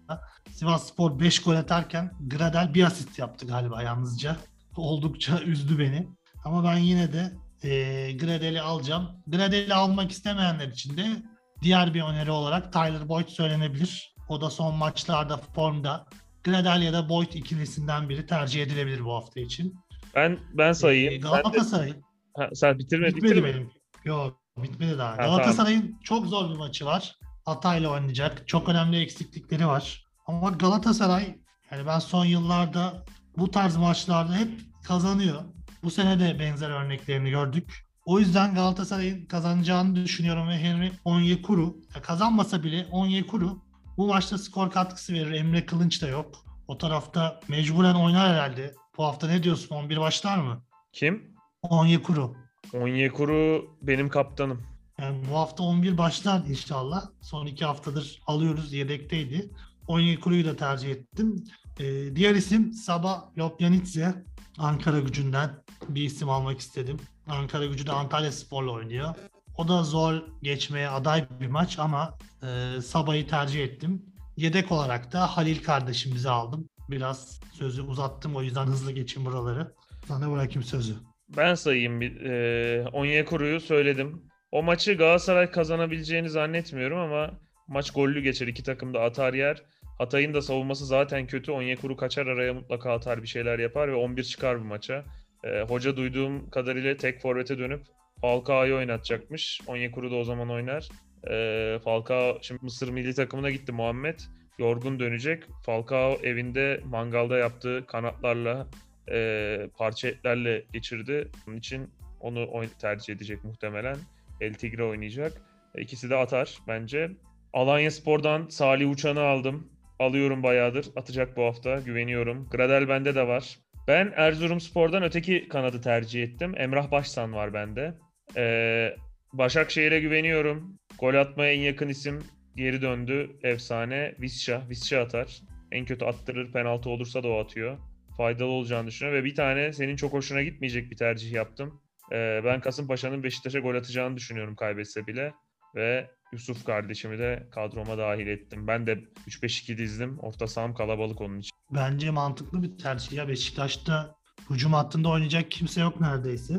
Sivas 0.52 0.88
Spor 0.88 1.20
5 1.20 1.42
gol 1.42 1.56
atarken 1.56 2.12
Gradel 2.28 2.74
bir 2.74 2.84
asist 2.84 3.20
yaptı 3.20 3.48
galiba 3.48 3.84
yalnızca. 3.84 4.38
Oldukça 4.78 5.40
üzdü 5.40 5.80
beni. 5.80 6.08
Ama 6.44 6.64
ben 6.64 6.78
yine 6.78 7.14
de 7.14 7.34
e, 7.64 8.12
Gradel'i 8.12 8.62
alacağım. 8.62 9.10
Gradel'i 9.28 9.74
almak 9.74 10.12
istemeyenler 10.12 10.68
için 10.68 10.98
de 10.98 11.24
diğer 11.62 11.94
bir 11.94 12.02
öneri 12.02 12.32
olarak 12.32 12.74
Tyler 12.74 13.10
Boyd 13.10 13.28
söylenebilir. 13.28 14.16
O 14.30 14.42
da 14.42 14.50
son 14.50 14.76
maçlarda 14.76 15.38
formda. 15.38 16.06
Gradel 16.46 16.82
ya 16.82 16.94
da 16.94 17.10
Boyd 17.10 17.34
ikilisinden 17.34 18.10
biri 18.10 18.26
tercih 18.28 18.64
edilebilir 18.64 19.06
bu 19.06 19.14
hafta 19.16 19.40
için. 19.40 19.76
Ben 20.16 20.40
ben 20.54 20.72
sayayım. 20.74 21.14
Ee, 21.14 21.20
Sen, 21.22 21.22
de- 21.22 21.28
Galatasaray 21.42 21.94
Ha, 22.38 22.50
sen 22.54 22.80
bitirme, 22.80 23.08
bitmedi 23.08 23.44
benim. 23.44 23.70
Yok 24.06 24.40
bitmedi 24.58 24.98
daha. 24.98 25.16
tamam. 25.16 25.32
Galatasaray'ın 25.32 26.00
çok 26.04 26.26
zor 26.28 26.50
bir 26.50 26.56
maçı 26.56 26.86
var. 26.86 27.16
Hatay'la 27.46 27.90
oynayacak. 27.90 28.48
Çok 28.48 28.70
önemli 28.70 28.98
eksiklikleri 29.00 29.68
var. 29.68 30.06
Ama 30.28 30.50
Galatasaray 30.50 31.36
yani 31.72 31.86
ben 31.88 32.00
son 32.00 32.26
yıllarda 32.26 33.06
bu 33.38 33.52
tarz 33.52 33.76
maçlarda 33.78 34.36
hep 34.36 34.50
kazanıyor. 34.88 35.42
Bu 35.84 35.92
sene 35.92 36.20
de 36.20 36.40
benzer 36.40 36.70
örneklerini 36.70 37.30
gördük. 37.30 37.86
O 38.06 38.20
yüzden 38.20 38.56
Galatasaray'ın 38.56 39.26
kazanacağını 39.26 39.96
düşünüyorum 39.96 40.50
ve 40.50 40.58
Henry 40.58 40.92
Onyekuru 41.06 41.76
ya 41.96 42.02
kazanmasa 42.02 42.64
bile 42.64 42.88
Onyekuru 42.92 43.62
bu 43.98 44.08
maçta 44.08 44.38
skor 44.38 44.72
katkısı 44.72 45.14
verir. 45.14 45.32
Emre 45.32 45.66
Kılınç 45.66 46.02
da 46.02 46.08
yok. 46.08 46.46
O 46.68 46.78
tarafta 46.78 47.40
mecburen 47.48 47.96
oynar 47.96 48.34
herhalde. 48.34 48.74
Bu 48.98 49.04
hafta 49.04 49.28
ne 49.28 49.44
diyorsun? 49.44 49.76
11 49.76 49.98
başlar 50.00 50.38
mı? 50.38 50.64
Kim? 50.94 51.36
Onyekuru. 51.62 52.36
Onyekuru 52.74 53.66
benim 53.82 54.10
kaptanım. 54.10 54.64
Yani 55.00 55.24
bu 55.32 55.36
hafta 55.38 55.64
11 55.64 55.98
başlar 55.98 56.42
inşallah. 56.50 57.06
Son 57.22 57.46
iki 57.46 57.66
haftadır 57.66 58.22
alıyoruz. 58.28 58.74
Yedekteydi. 58.74 59.50
Onyekuru'yu 59.88 60.46
da 60.46 60.56
tercih 60.56 60.92
ettim. 60.92 61.44
Ee, 61.80 62.16
diğer 62.16 62.36
isim 62.36 62.74
Sabah 62.74 63.38
Lopyanidze. 63.38 64.26
Ankara 64.58 65.00
gücünden 65.00 65.50
bir 65.90 66.04
isim 66.04 66.30
almak 66.30 66.60
istedim. 66.60 66.98
Ankara 67.28 67.66
gücü 67.66 67.88
de 67.88 67.92
Antalya 67.92 68.32
Spor'la 68.32 68.72
oynuyor. 68.72 69.16
O 69.58 69.68
da 69.68 69.84
zor 69.84 70.22
geçmeye 70.42 70.90
aday 70.90 71.26
bir 71.40 71.48
maç 71.48 71.80
ama 71.80 72.18
e, 72.44 72.82
Sabah'ı 72.82 73.28
tercih 73.28 73.64
ettim. 73.64 74.06
Yedek 74.38 74.72
olarak 74.72 75.14
da 75.14 75.38
Halil 75.38 75.64
kardeşimizi 75.64 76.30
aldım. 76.30 76.70
Biraz 76.90 77.40
sözü 77.54 77.82
uzattım 77.82 78.36
o 78.36 78.42
yüzden 78.42 78.66
hızlı 78.66 78.92
geçeyim 78.92 79.26
buraları. 79.30 79.74
Sana 80.08 80.32
bırakayım 80.32 80.64
sözü. 80.64 80.94
Ben 81.38 81.56
sayayım. 81.56 82.02
E, 82.02 82.86
Onyekuru'yu 82.94 83.60
söyledim. 83.62 84.24
O 84.52 84.64
maçı 84.64 84.94
Galatasaray 84.94 85.52
kazanabileceğini 85.52 86.30
zannetmiyorum 86.30 86.98
ama 86.98 87.32
maç 87.68 87.92
gollü 87.92 88.22
geçer. 88.22 88.48
İki 88.48 88.64
takım 88.64 88.94
da 88.94 89.02
atar 89.02 89.34
yer. 89.34 89.64
Hatay'ın 89.98 90.34
da 90.34 90.42
savunması 90.42 90.86
zaten 90.86 91.28
kötü. 91.28 91.52
Onyekuru 91.52 91.98
kaçar 91.98 92.28
araya 92.28 92.54
mutlaka 92.54 92.94
atar 92.94 93.22
bir 93.22 93.28
şeyler 93.28 93.60
yapar 93.60 93.88
ve 93.88 93.96
11 93.96 94.24
çıkar 94.24 94.60
bu 94.62 94.66
maça. 94.66 95.06
E, 95.44 95.62
hoca 95.62 95.98
duyduğum 95.98 96.50
kadarıyla 96.50 96.98
tek 96.98 97.22
forvete 97.22 97.60
dönüp 97.60 97.82
Falcao'yu 98.26 98.76
oynatacakmış. 98.76 99.62
Onyekuru 99.68 100.12
da 100.12 100.16
o 100.16 100.24
zaman 100.24 100.50
oynar. 100.50 100.90
E, 101.30 101.80
Falcao 101.80 102.38
şimdi 102.42 102.64
Mısır 102.64 102.90
milli 102.90 103.14
takımına 103.14 103.50
gitti 103.50 103.72
Muhammed. 103.72 104.20
Yorgun 104.60 105.00
dönecek. 105.00 105.44
Falcao 105.66 106.18
evinde 106.24 106.82
mangalda 106.86 107.38
yaptığı 107.38 107.86
kanatlarla 107.88 108.68
e, 109.12 109.70
parça 109.78 110.08
etlerle 110.08 110.64
geçirdi. 110.74 111.28
Onun 111.48 111.58
için 111.58 111.90
onu 112.20 112.66
tercih 112.82 113.14
edecek 113.14 113.44
muhtemelen. 113.44 113.98
El 114.42 114.54
Tigre 114.54 114.84
oynayacak. 114.84 115.34
E, 115.76 115.82
İkisi 115.82 116.10
de 116.10 116.16
atar 116.16 116.58
bence. 116.68 117.12
Alanya 117.54 117.92
Spor'dan 117.92 118.48
Salih 118.50 118.92
Uçan'ı 118.92 119.22
aldım. 119.22 119.70
Alıyorum 120.00 120.44
bayağıdır. 120.44 120.86
Atacak 120.96 121.38
bu 121.38 121.44
hafta. 121.44 121.80
Güveniyorum. 121.80 122.50
Gradel 122.52 122.90
bende 122.90 123.16
de 123.16 123.28
var. 123.28 123.58
Ben 123.88 124.14
Erzurum 124.16 124.60
Spor'dan 124.60 125.04
öteki 125.04 125.48
kanadı 125.50 125.82
tercih 125.82 126.24
ettim. 126.24 126.54
Emrah 126.58 126.92
Başsan 126.92 127.34
var 127.34 127.54
bende. 127.54 127.94
Ee, 128.38 128.96
Başakşehir'e 129.34 130.00
güveniyorum. 130.00 130.80
Gol 131.00 131.14
atmaya 131.14 131.54
en 131.54 131.62
yakın 131.62 131.90
isim 131.90 132.24
geri 132.56 132.82
döndü. 132.82 133.30
Efsane. 133.44 134.16
Visca. 134.20 134.70
Visca 134.70 135.02
atar. 135.02 135.42
En 135.72 135.86
kötü 135.86 136.06
attırır. 136.06 136.52
Penaltı 136.52 136.90
olursa 136.90 137.24
da 137.24 137.28
o 137.28 137.40
atıyor. 137.40 137.78
Faydalı 138.18 138.50
olacağını 138.50 138.88
düşünüyorum. 138.88 139.22
Ve 139.22 139.26
bir 139.26 139.36
tane 139.36 139.74
senin 139.74 139.96
çok 139.96 140.14
hoşuna 140.14 140.44
gitmeyecek 140.44 140.92
bir 140.92 140.98
tercih 140.98 141.32
yaptım. 141.32 141.82
Ee, 142.12 142.42
ben 142.46 142.62
Kasımpaşa'nın 142.62 143.24
Beşiktaş'a 143.24 143.60
gol 143.60 143.76
atacağını 143.76 144.18
düşünüyorum 144.18 144.56
kaybetse 144.56 145.08
bile. 145.08 145.34
Ve 145.76 146.08
Yusuf 146.34 146.66
kardeşimi 146.66 147.20
de 147.20 147.48
kadroma 147.52 147.98
dahil 147.98 148.28
ettim. 148.28 148.68
Ben 148.68 148.88
de 148.88 149.04
3-5-2 149.28 149.78
dizdim. 149.78 150.20
Orta 150.20 150.48
saham 150.48 150.74
kalabalık 150.74 151.22
onun 151.22 151.40
için. 151.40 151.52
Bence 151.72 152.12
mantıklı 152.12 152.64
bir 152.64 152.78
tercih 152.78 153.12
ya. 153.12 153.28
Beşiktaş'ta 153.28 154.16
hücum 154.50 154.74
hattında 154.74 155.10
oynayacak 155.10 155.52
kimse 155.52 155.82
yok 155.82 156.02
neredeyse. 156.02 156.54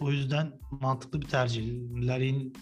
O 0.00 0.10
yüzden 0.10 0.52
mantıklı 0.70 1.20
bir 1.20 1.26
tercih. 1.26 1.64
Larin 1.94 2.56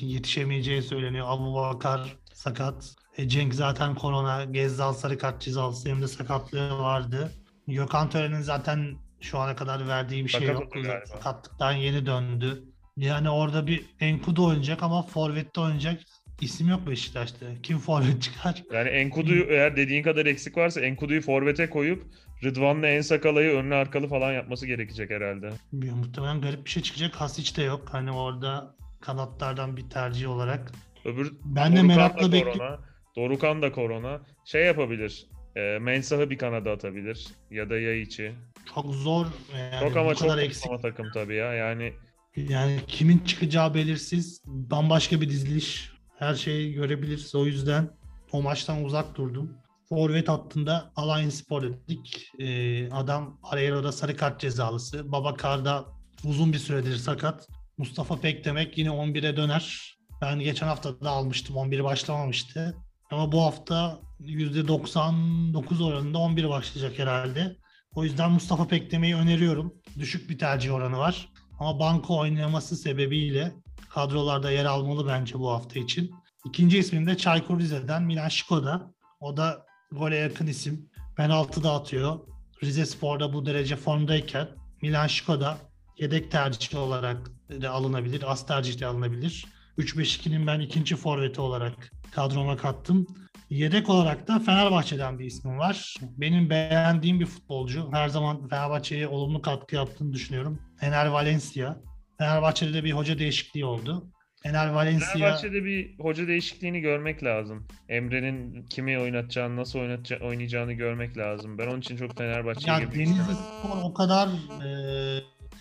yetişemeyeceği 0.00 0.82
söyleniyor. 0.82 1.26
Abu 1.28 1.54
Bakar 1.54 2.16
sakat. 2.32 2.94
E, 3.16 3.28
Cenk 3.28 3.54
zaten 3.54 3.94
korona. 3.94 4.44
Gezzal 4.44 4.92
sarı 4.92 5.18
kart 5.18 5.40
cezalısı 5.40 5.88
hem 5.88 6.02
de 6.02 6.08
sakatlığı 6.08 6.78
vardı. 6.78 7.32
Gökhan 7.68 8.10
Tören'in 8.10 8.40
zaten 8.40 8.96
şu 9.20 9.38
ana 9.38 9.56
kadar 9.56 9.88
verdiği 9.88 10.24
bir 10.24 10.28
şey 10.28 10.48
yok. 10.48 10.72
Sakatlıktan 11.04 11.72
yeni 11.72 12.06
döndü. 12.06 12.64
Yani 12.96 13.30
orada 13.30 13.66
bir 13.66 13.84
Enkudu 14.00 14.46
oynayacak 14.46 14.82
ama 14.82 15.02
Forvet'te 15.02 15.60
oynayacak 15.60 16.00
isim 16.40 16.68
yok 16.68 16.86
Beşiktaş'ta. 16.86 17.46
Kim 17.62 17.78
Forvet 17.78 18.22
çıkar? 18.22 18.62
Yani 18.72 18.88
Enkudu'yu 18.88 19.44
eğer 19.44 19.76
dediğin 19.76 20.02
kadar 20.02 20.26
eksik 20.26 20.56
varsa 20.56 20.80
Enkudu'yu 20.80 21.22
forvete 21.22 21.70
koyup 21.70 22.04
Rıdvan'la 22.44 22.88
Ensakala'yı 22.88 23.50
önlü 23.50 23.74
arkalı 23.74 24.08
falan 24.08 24.32
yapması 24.32 24.66
gerekecek 24.66 25.10
herhalde. 25.10 25.50
Bir- 25.72 25.90
Muhtemelen 25.92 26.40
garip 26.40 26.64
bir 26.64 26.70
şey 26.70 26.82
çıkacak. 26.82 27.14
Hasic 27.14 27.56
de 27.56 27.62
yok. 27.62 27.88
Hani 27.92 28.12
orada 28.12 28.74
kanatlardan 29.00 29.76
bir 29.76 29.90
tercih 29.90 30.28
olarak. 30.30 30.72
Öbür 31.04 31.32
Ben 31.44 31.76
de 31.76 31.82
merakla 31.82 32.32
bekliyorum. 32.32 32.80
Dorukan 33.16 33.62
da 33.62 33.72
korona. 33.72 34.20
Şey 34.44 34.64
yapabilir. 34.64 35.26
E, 35.56 35.78
Mensah'ı 35.78 36.30
bir 36.30 36.38
kanada 36.38 36.70
atabilir. 36.70 37.26
Ya 37.50 37.70
da 37.70 37.78
yay 37.78 38.02
içi. 38.02 38.32
Çok 38.74 38.94
zor. 38.94 39.26
Yani 39.72 39.88
çok 39.88 39.96
ama 39.96 40.14
çok 40.14 40.38
eksik. 40.38 40.66
ama 40.70 40.80
takım 40.80 41.10
tabii 41.14 41.34
ya. 41.34 41.52
Yani 41.54 41.92
Yani 42.36 42.80
kimin 42.86 43.18
çıkacağı 43.18 43.74
belirsiz. 43.74 44.42
Bambaşka 44.46 45.20
bir 45.20 45.28
diziliş. 45.28 45.92
Her 46.18 46.34
şeyi 46.34 46.72
görebiliriz. 46.74 47.34
O 47.34 47.46
yüzden 47.46 47.90
o 48.32 48.42
maçtan 48.42 48.84
uzak 48.84 49.14
durdum. 49.16 49.52
Forvet 49.88 50.28
hattında 50.28 50.92
Alliance 50.96 51.30
Spor 51.30 51.62
dedik. 51.62 52.30
Ee, 52.38 52.90
adam 52.90 53.38
Areyro'da 53.42 53.92
sarı 53.92 54.16
kart 54.16 54.40
cezalısı. 54.40 55.12
Babakar'da 55.12 55.84
uzun 56.24 56.52
bir 56.52 56.58
süredir 56.58 56.96
sakat. 56.96 57.48
Mustafa 57.78 58.20
Pek 58.20 58.44
demek 58.44 58.78
yine 58.78 58.88
11'e 58.88 59.36
döner. 59.36 59.94
Ben 60.20 60.40
geçen 60.40 60.66
hafta 60.66 61.00
da 61.00 61.10
almıştım. 61.10 61.56
11 61.56 61.84
başlamamıştı. 61.84 62.76
Ama 63.10 63.32
bu 63.32 63.42
hafta 63.42 64.00
%99 64.20 65.84
oranında 65.84 66.18
11 66.18 66.48
başlayacak 66.48 66.98
herhalde. 66.98 67.56
O 67.94 68.04
yüzden 68.04 68.30
Mustafa 68.30 68.68
Pek 68.68 68.90
demeyi 68.90 69.16
öneriyorum. 69.16 69.74
Düşük 69.98 70.30
bir 70.30 70.38
tercih 70.38 70.74
oranı 70.74 70.98
var. 70.98 71.28
Ama 71.58 71.78
banko 71.78 72.18
oynaması 72.18 72.76
sebebiyle 72.76 73.52
kadrolarda 73.90 74.50
yer 74.50 74.64
almalı 74.64 75.06
bence 75.06 75.38
bu 75.38 75.50
hafta 75.50 75.78
için. 75.78 76.10
İkinci 76.46 76.78
ismim 76.78 77.06
de 77.06 77.16
Çaykur 77.16 77.58
Rize'den 77.58 78.02
Milan 78.02 78.28
Şikoda. 78.28 78.92
O 79.20 79.36
da 79.36 79.67
gole 79.92 80.16
yakın 80.16 80.46
isim. 80.46 80.90
Penaltı 81.16 81.62
da 81.62 81.72
atıyor. 81.72 82.18
Rize 82.62 82.86
Spor'da 82.86 83.32
bu 83.32 83.46
derece 83.46 83.76
formdayken 83.76 84.48
Milan 84.82 85.06
Şikoda 85.06 85.58
yedek 85.98 86.30
tercih 86.30 86.78
olarak 86.78 87.30
de 87.50 87.68
alınabilir. 87.68 88.32
Az 88.32 88.46
tercih 88.46 88.80
de 88.80 88.86
alınabilir. 88.86 89.46
3-5-2'nin 89.78 90.46
ben 90.46 90.60
ikinci 90.60 90.96
forveti 90.96 91.40
olarak 91.40 91.92
kadroma 92.10 92.56
kattım. 92.56 93.06
Yedek 93.50 93.88
olarak 93.88 94.28
da 94.28 94.38
Fenerbahçe'den 94.38 95.18
bir 95.18 95.24
ismim 95.24 95.58
var. 95.58 95.94
Benim 96.02 96.50
beğendiğim 96.50 97.20
bir 97.20 97.26
futbolcu. 97.26 97.88
Her 97.92 98.08
zaman 98.08 98.48
Fenerbahçe'ye 98.48 99.08
olumlu 99.08 99.42
katkı 99.42 99.76
yaptığını 99.76 100.12
düşünüyorum. 100.12 100.58
Ener 100.80 101.06
Valencia. 101.06 101.76
Fenerbahçe'de 102.18 102.74
de 102.74 102.84
bir 102.84 102.92
hoca 102.92 103.18
değişikliği 103.18 103.64
oldu. 103.64 104.10
Ener 104.48 104.68
Valencia 104.68 105.08
Fenerbahçe'de 105.08 105.64
bir 105.64 105.98
hoca 105.98 106.28
değişikliğini 106.28 106.80
görmek 106.80 107.24
lazım. 107.24 107.66
Emre'nin 107.88 108.62
kimi 108.62 108.98
oynatacağını, 108.98 109.56
nasıl 109.56 109.78
oynataca- 109.78 110.22
oynayacağını 110.24 110.72
görmek 110.72 111.18
lazım. 111.18 111.58
Ben 111.58 111.66
onun 111.66 111.80
için 111.80 111.96
çok 111.96 112.18
Fenerbahçe'ye 112.18 112.72
ya 112.72 112.78
girmek 112.78 112.96
Denizli. 112.96 113.34
Spor 113.34 113.82
o 113.84 113.94
kadar 113.94 114.28
e, 114.28 114.70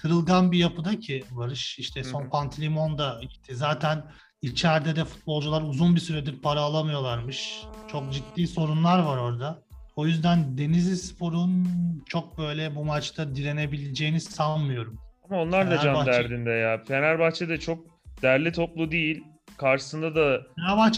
kırılgan 0.01 0.51
bir 0.51 0.58
yapıda 0.58 1.00
ki 1.00 1.24
Barış. 1.32 1.79
İşte 1.79 2.03
son 2.03 2.24
hı. 2.25 2.29
Pantilimon 2.29 2.98
da 2.98 3.20
gitti. 3.22 3.56
Zaten 3.56 4.03
içeride 4.41 4.96
de 4.96 5.06
futbolcular 5.06 5.62
uzun 5.62 5.96
bir 5.96 6.01
süredir 6.01 6.36
para 6.41 6.60
alamıyorlarmış. 6.60 7.63
Çok 7.91 8.13
ciddi 8.13 8.48
sorunlar 8.48 9.00
var 9.00 9.17
orada. 9.17 9.63
O 9.96 10.08
yüzden 10.08 10.58
Denizli 10.58 10.98
Spor'un 10.98 11.67
çok 12.06 12.38
böyle 12.38 12.75
bu 12.75 12.86
maçta 12.86 13.36
direnebileceğini 13.36 14.22
sanmıyorum. 14.22 15.00
Ama 15.24 15.41
onlar 15.41 15.72
da 15.72 15.77
can 15.77 16.06
derdinde 16.06 16.51
ya. 16.51 16.84
Fenerbahçe 16.88 17.50
de 17.50 17.60
çok 17.60 17.97
derli 18.21 18.51
toplu 18.51 18.91
değil. 18.91 19.24
Karşısında 19.57 20.15
da 20.15 20.41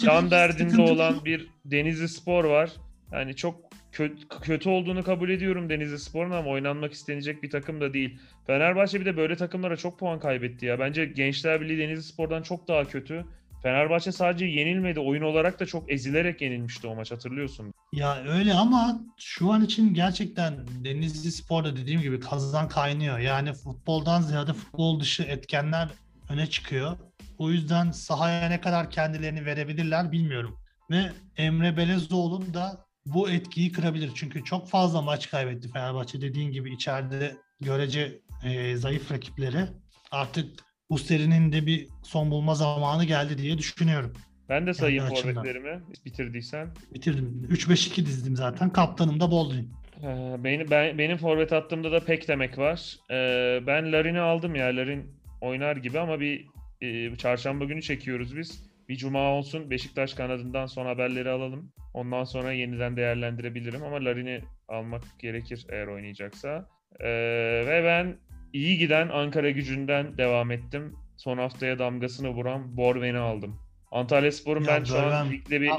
can 0.01 0.31
derdinde 0.31 0.81
olan 0.81 1.13
şu- 1.13 1.25
bir 1.25 1.47
Denizli 1.65 2.07
Spor 2.09 2.43
var. 2.43 2.69
Yani 3.11 3.35
çok 3.35 3.55
kötü, 3.91 4.27
kötü 4.41 4.69
olduğunu 4.69 5.03
kabul 5.03 5.29
ediyorum 5.29 5.69
Denizli 5.69 5.99
Spor'un 5.99 6.31
ama 6.31 6.49
oynanmak 6.49 6.93
istenecek 6.93 7.43
bir 7.43 7.49
takım 7.49 7.81
da 7.81 7.93
değil. 7.93 8.19
Fenerbahçe 8.47 8.99
bir 9.01 9.05
de 9.05 9.17
böyle 9.17 9.35
takımlara 9.35 9.77
çok 9.77 9.99
puan 9.99 10.19
kaybetti 10.19 10.65
ya. 10.65 10.79
Bence 10.79 11.05
Gençler 11.05 11.61
Birliği 11.61 11.77
Denizli 11.79 12.03
Spor'dan 12.03 12.41
çok 12.41 12.67
daha 12.67 12.87
kötü. 12.87 13.25
Fenerbahçe 13.63 14.11
sadece 14.11 14.45
yenilmedi. 14.45 14.99
Oyun 14.99 15.21
olarak 15.21 15.59
da 15.59 15.65
çok 15.65 15.91
ezilerek 15.91 16.41
yenilmişti 16.41 16.87
o 16.87 16.95
maç 16.95 17.11
hatırlıyorsun. 17.11 17.73
Ya 17.93 18.23
öyle 18.27 18.53
ama 18.53 19.01
şu 19.17 19.51
an 19.51 19.65
için 19.65 19.93
gerçekten 19.93 20.53
Denizli 20.83 21.31
Spor'da 21.31 21.75
dediğim 21.77 22.01
gibi 22.01 22.19
kazan 22.19 22.69
kaynıyor. 22.69 23.19
Yani 23.19 23.53
futboldan 23.53 24.21
ziyade 24.21 24.53
futbol 24.53 24.99
dışı 24.99 25.23
etkenler 25.23 25.89
öne 26.29 26.47
çıkıyor. 26.47 26.97
O 27.37 27.51
yüzden 27.51 27.91
sahaya 27.91 28.49
ne 28.49 28.61
kadar 28.61 28.91
kendilerini 28.91 29.45
verebilirler 29.45 30.11
bilmiyorum. 30.11 30.59
Ve 30.91 31.11
Emre 31.37 31.77
Belezoğlu'nun 31.77 32.53
da 32.53 32.85
bu 33.05 33.29
etkiyi 33.29 33.71
kırabilir. 33.71 34.11
Çünkü 34.15 34.43
çok 34.43 34.69
fazla 34.69 35.01
maç 35.01 35.29
kaybetti 35.29 35.71
Fenerbahçe 35.71 36.21
dediğin 36.21 36.51
gibi 36.51 36.73
içeride 36.73 37.35
görece 37.61 38.19
e, 38.43 38.75
zayıf 38.75 39.11
rakipleri. 39.11 39.65
Artık 40.11 40.45
bu 40.89 40.97
serinin 40.97 41.51
de 41.51 41.65
bir 41.65 41.87
son 42.03 42.31
bulma 42.31 42.55
zamanı 42.55 43.05
geldi 43.05 43.37
diye 43.37 43.57
düşünüyorum. 43.57 44.13
Ben 44.49 44.67
de 44.67 44.73
sayayım 44.73 45.05
açımdan. 45.05 45.33
forvetlerimi 45.33 45.81
bitirdiysen. 46.05 46.69
Bitirdim. 46.93 47.47
3-5-2 47.51 47.95
dizdim 48.05 48.35
zaten. 48.35 48.69
Kaptanım 48.69 49.19
da 49.19 49.31
Boldrin. 49.31 49.71
Ee, 50.03 50.35
Benim, 50.43 50.71
ben, 50.71 50.97
benim 50.97 51.17
forvet 51.17 51.51
hattımda 51.51 51.91
da 51.91 51.99
pek 51.99 52.27
demek 52.27 52.57
var. 52.57 52.95
Ee, 53.11 53.59
ben 53.67 53.91
Larin'i 53.91 54.19
aldım 54.19 54.55
ya. 54.55 54.65
Larin 54.65 55.18
oynar 55.41 55.75
gibi 55.75 55.99
ama 55.99 56.19
bir 56.19 56.45
e, 56.81 57.15
çarşamba 57.15 57.65
günü 57.65 57.81
çekiyoruz 57.81 58.37
biz. 58.37 58.69
Bir 58.89 58.95
cuma 58.95 59.31
olsun 59.31 59.69
Beşiktaş 59.69 60.13
kanadından 60.13 60.65
son 60.65 60.85
haberleri 60.85 61.29
alalım. 61.29 61.71
Ondan 61.93 62.23
sonra 62.23 62.51
yeniden 62.51 62.97
değerlendirebilirim 62.97 63.83
ama 63.83 64.05
Larin'i 64.05 64.41
almak 64.67 65.03
gerekir 65.19 65.65
eğer 65.69 65.87
oynayacaksa. 65.87 66.67
Ee, 66.99 67.07
ve 67.67 67.81
ben 67.85 68.17
iyi 68.53 68.77
giden 68.77 69.09
Ankara 69.09 69.49
gücünden 69.49 70.17
devam 70.17 70.51
ettim. 70.51 70.95
Son 71.17 71.37
haftaya 71.37 71.79
damgasını 71.79 72.29
vuran 72.29 72.77
Borven'i 72.77 73.17
aldım. 73.17 73.59
Antalya 73.91 74.31
Spor'un 74.31 74.67
ben 74.67 74.83
şu 74.83 74.99
an 74.99 75.31
ligle 75.31 75.61
bir 75.61 75.71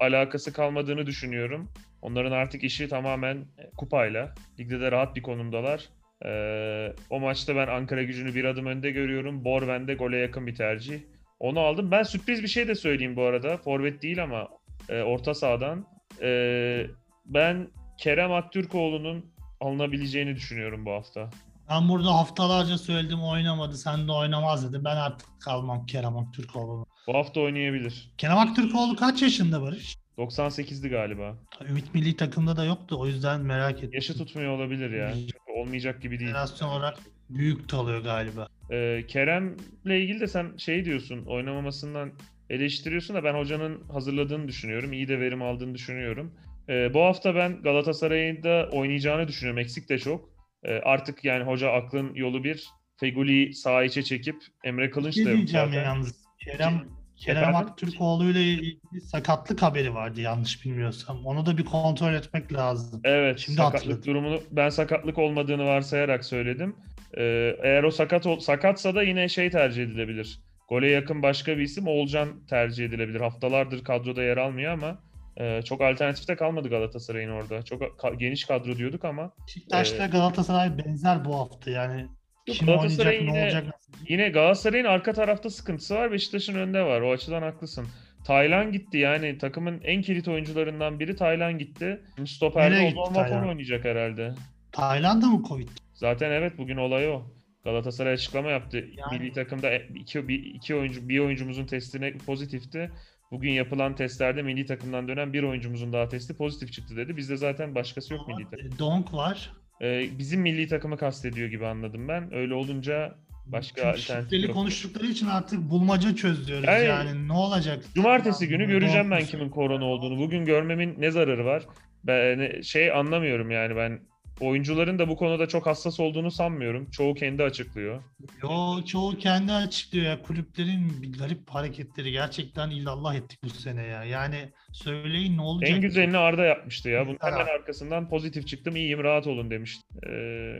alakası 0.00 0.52
kalmadığını 0.52 1.06
düşünüyorum. 1.06 1.68
Onların 2.02 2.32
artık 2.32 2.64
işi 2.64 2.88
tamamen 2.88 3.36
e, 3.36 3.70
kupayla. 3.76 4.34
Ligde 4.58 4.80
de 4.80 4.92
rahat 4.92 5.16
bir 5.16 5.22
konumdalar. 5.22 5.88
Ee, 6.24 6.92
o 7.10 7.20
maçta 7.20 7.56
ben 7.56 7.66
Ankara 7.66 8.02
gücünü 8.02 8.34
bir 8.34 8.44
adım 8.44 8.66
önde 8.66 8.90
görüyorum. 8.90 9.44
Borven 9.44 9.88
de 9.88 9.94
gole 9.94 10.16
yakın 10.16 10.46
bir 10.46 10.54
tercih. 10.54 11.00
Onu 11.40 11.60
aldım. 11.60 11.90
Ben 11.90 12.02
sürpriz 12.02 12.42
bir 12.42 12.48
şey 12.48 12.68
de 12.68 12.74
söyleyeyim 12.74 13.16
bu 13.16 13.22
arada. 13.22 13.56
Forvet 13.56 14.02
değil 14.02 14.22
ama 14.22 14.48
e, 14.88 15.02
orta 15.02 15.34
sahadan. 15.34 15.86
Ee, 16.22 16.86
ben 17.26 17.68
Kerem 17.98 18.32
Aktürkoğlu'nun 18.32 19.26
alınabileceğini 19.60 20.36
düşünüyorum 20.36 20.86
bu 20.86 20.92
hafta. 20.92 21.30
Ben 21.70 21.88
burada 21.88 22.14
haftalarca 22.14 22.78
söyledim 22.78 23.22
oynamadı. 23.22 23.76
Sen 23.76 24.08
de 24.08 24.12
oynamaz 24.12 24.72
dedi. 24.72 24.84
Ben 24.84 24.96
artık 24.96 25.28
kalmam 25.40 25.86
Kerem 25.86 26.16
Aktürkoğlu'na. 26.16 26.84
Bu 27.06 27.14
hafta 27.14 27.40
oynayabilir. 27.40 28.10
Kerem 28.18 28.38
Aktürkoğlu 28.38 28.96
kaç 28.96 29.22
yaşında 29.22 29.62
Barış? 29.62 29.98
98'di 30.18 30.88
galiba. 30.88 31.36
Ümit 31.68 31.94
Milli 31.94 32.16
takımda 32.16 32.56
da 32.56 32.64
yoktu. 32.64 32.96
O 32.98 33.06
yüzden 33.06 33.40
merak 33.40 33.78
ettim. 33.78 33.90
Yaşı 33.92 34.18
tutmuyor 34.18 34.52
olabilir 34.52 34.90
ya. 34.90 35.12
Çünkü 35.14 35.38
olmayacak 35.56 36.02
gibi 36.02 36.18
değil. 36.18 36.30
Jenerasyon 36.30 36.68
olarak 36.68 36.98
büyük 37.30 37.68
kalıyor 37.68 38.00
galiba. 38.04 38.48
Ee, 38.70 39.04
Kerem'le 39.08 39.90
ilgili 39.90 40.20
de 40.20 40.26
sen 40.26 40.56
şey 40.56 40.84
diyorsun 40.84 41.24
oynamamasından 41.26 42.12
eleştiriyorsun 42.50 43.16
da 43.16 43.24
ben 43.24 43.34
hocanın 43.34 43.88
hazırladığını 43.88 44.48
düşünüyorum. 44.48 44.92
İyi 44.92 45.08
de 45.08 45.20
verim 45.20 45.42
aldığını 45.42 45.74
düşünüyorum. 45.74 46.34
Ee, 46.68 46.94
bu 46.94 47.00
hafta 47.00 47.34
ben 47.34 47.62
Galatasaray'ın 47.62 48.42
da 48.42 48.68
oynayacağını 48.72 49.28
düşünüyorum. 49.28 49.60
Eksik 49.60 49.88
de 49.88 49.98
çok. 49.98 50.28
Ee, 50.62 50.72
artık 50.72 51.24
yani 51.24 51.44
hoca 51.44 51.70
aklın 51.72 52.14
yolu 52.14 52.44
bir. 52.44 52.68
Feguli 53.00 53.54
sağ 53.54 53.84
içe 53.84 54.02
çekip 54.02 54.36
Emre 54.64 54.90
Kılınç 54.90 55.14
şey 55.14 55.24
da 55.24 55.30
yok 55.30 55.36
diyeceğim 55.36 55.66
zaten. 55.66 55.84
yalnız. 55.84 56.24
Kerem 56.38 56.84
Kerem? 57.18 57.56
Aktürkoğlu 57.56 58.24
ile 58.30 58.42
ilgili 58.42 59.00
sakatlık 59.00 59.62
haberi 59.62 59.94
vardı 59.94 60.20
yanlış 60.20 60.64
bilmiyorsam. 60.64 61.26
Onu 61.26 61.46
da 61.46 61.58
bir 61.58 61.64
kontrol 61.64 62.14
etmek 62.14 62.52
lazım. 62.52 63.00
Evet, 63.04 63.38
Şimdi 63.38 63.56
sakatlık 63.56 63.80
hatırladım. 63.80 64.04
durumunu 64.06 64.40
ben 64.50 64.68
sakatlık 64.68 65.18
olmadığını 65.18 65.64
varsayarak 65.64 66.24
söyledim. 66.24 66.76
Ee, 67.18 67.56
eğer 67.62 67.82
o 67.82 67.90
sakat 67.90 68.26
ol- 68.26 68.38
sakatsa 68.40 68.94
da 68.94 69.02
yine 69.02 69.28
şey 69.28 69.50
tercih 69.50 69.82
edilebilir. 69.82 70.38
Gole 70.68 70.90
yakın 70.90 71.22
başka 71.22 71.56
bir 71.58 71.62
isim 71.62 71.88
Oğulcan 71.88 72.46
tercih 72.46 72.84
edilebilir. 72.84 73.20
Haftalardır 73.20 73.84
kadroda 73.84 74.22
yer 74.22 74.36
almıyor 74.36 74.72
ama 74.72 74.98
e, 75.36 75.62
çok 75.62 75.80
alternatif 75.82 76.28
de 76.28 76.36
kalmadı 76.36 76.68
Galatasaray'ın 76.68 77.30
orada. 77.30 77.62
Çok 77.62 77.82
ka- 77.82 78.18
geniş 78.18 78.44
kadro 78.44 78.76
diyorduk 78.76 79.04
ama 79.04 79.32
Beşiktaş'ta 79.46 80.04
Ee, 80.04 80.08
Galatasaray 80.08 80.78
benzer 80.78 81.24
bu 81.24 81.38
hafta 81.38 81.70
yani. 81.70 82.06
Yok, 82.48 82.56
Kim 82.56 82.68
oynayacak, 82.68 83.06
ne 83.06 83.14
yine- 83.14 83.42
olacak? 83.44 83.64
yine 84.08 84.28
Galatasaray'ın 84.28 84.84
arka 84.84 85.12
tarafta 85.12 85.50
sıkıntısı 85.50 85.94
var. 85.94 86.12
Beşiktaş'ın 86.12 86.54
önde 86.54 86.82
var. 86.82 87.00
O 87.00 87.12
açıdan 87.12 87.42
haklısın. 87.42 87.86
Taylan 88.26 88.72
gitti 88.72 88.98
yani 88.98 89.38
takımın 89.38 89.80
en 89.84 90.02
kilit 90.02 90.28
oyuncularından 90.28 91.00
biri 91.00 91.16
Taylan 91.16 91.58
gitti. 91.58 92.00
Stoper'de 92.26 92.94
Ozan 93.00 93.14
Taylan? 93.14 93.48
oynayacak 93.48 93.84
herhalde. 93.84 94.34
Tayland'da 94.72 95.26
mı 95.26 95.42
Covid? 95.48 95.68
Zaten 95.94 96.30
evet 96.30 96.58
bugün 96.58 96.76
olay 96.76 97.08
o. 97.08 97.22
Galatasaray 97.64 98.12
açıklama 98.12 98.50
yaptı. 98.50 98.76
Yani- 98.96 99.18
Milli 99.18 99.32
takımda 99.32 99.74
iki, 99.74 100.28
bir, 100.28 100.44
iki 100.44 100.74
oyuncu 100.74 101.08
bir 101.08 101.18
oyuncumuzun 101.18 101.66
testine 101.66 102.12
pozitifti. 102.26 102.90
Bugün 103.30 103.50
yapılan 103.50 103.94
testlerde 103.94 104.42
milli 104.42 104.66
takımdan 104.66 105.08
dönen 105.08 105.32
bir 105.32 105.42
oyuncumuzun 105.42 105.92
daha 105.92 106.08
testi 106.08 106.36
pozitif 106.36 106.72
çıktı 106.72 106.96
dedi. 106.96 107.16
Bizde 107.16 107.36
zaten 107.36 107.74
başkası 107.74 108.14
yok 108.14 108.28
milli 108.28 108.50
takım. 108.50 108.66
E, 108.66 108.78
Donk 108.78 109.14
var. 109.14 109.52
Ee, 109.82 110.18
bizim 110.18 110.40
milli 110.40 110.68
takımı 110.68 110.96
kastediyor 110.96 111.48
gibi 111.48 111.66
anladım 111.66 112.08
ben. 112.08 112.34
Öyle 112.34 112.54
olunca 112.54 113.14
başka 113.46 113.88
alternatif 113.90 114.44
yok. 114.44 114.54
konuştukları 114.54 115.06
için 115.06 115.26
artık 115.26 115.70
bulmaca 115.70 116.16
çözüyoruz 116.16 116.64
Yani- 116.68 116.84
yani. 116.84 117.28
Ne 117.28 117.32
olacak? 117.32 117.84
Cumartesi 117.94 118.48
günü 118.48 118.66
göreceğim 118.66 119.10
ben 119.10 119.24
kimin 119.24 119.48
korona 119.48 119.84
olduğunu. 119.84 120.18
Bugün 120.18 120.44
görmemin 120.44 120.94
ne 120.98 121.10
zararı 121.10 121.44
var? 121.44 121.62
Ben 122.04 122.60
şey 122.62 122.92
anlamıyorum 122.92 123.50
yani 123.50 123.76
ben 123.76 124.00
oyuncuların 124.40 124.98
da 124.98 125.08
bu 125.08 125.16
konuda 125.16 125.48
çok 125.48 125.66
hassas 125.66 126.00
olduğunu 126.00 126.30
sanmıyorum. 126.30 126.90
Çoğu 126.90 127.14
kendi 127.14 127.42
açıklıyor. 127.42 128.02
Yo 128.42 128.84
çoğu 128.86 129.18
kendi 129.18 129.52
açıklıyor 129.52 130.06
ya. 130.06 130.22
Kulüplerin 130.22 131.02
bir 131.02 131.18
garip 131.18 131.50
hareketleri 131.50 132.12
gerçekten 132.12 132.70
illallah 132.70 133.14
ettik 133.14 133.38
bu 133.44 133.48
sene 133.48 133.86
ya. 133.86 134.04
Yani 134.04 134.52
söyleyin 134.72 135.36
ne 135.36 135.42
olacak? 135.42 135.70
En 135.70 135.80
güzelini 135.80 136.16
Arda 136.16 136.44
yapmıştı 136.44 136.88
ya. 136.88 137.06
Bunun 137.06 137.18
hemen 137.20 137.46
arkasından 137.46 138.08
pozitif 138.08 138.46
çıktım 138.46 138.76
iyiyim 138.76 139.04
rahat 139.04 139.26
olun 139.26 139.50
demişti. 139.50 139.82
Ee, 140.02 140.12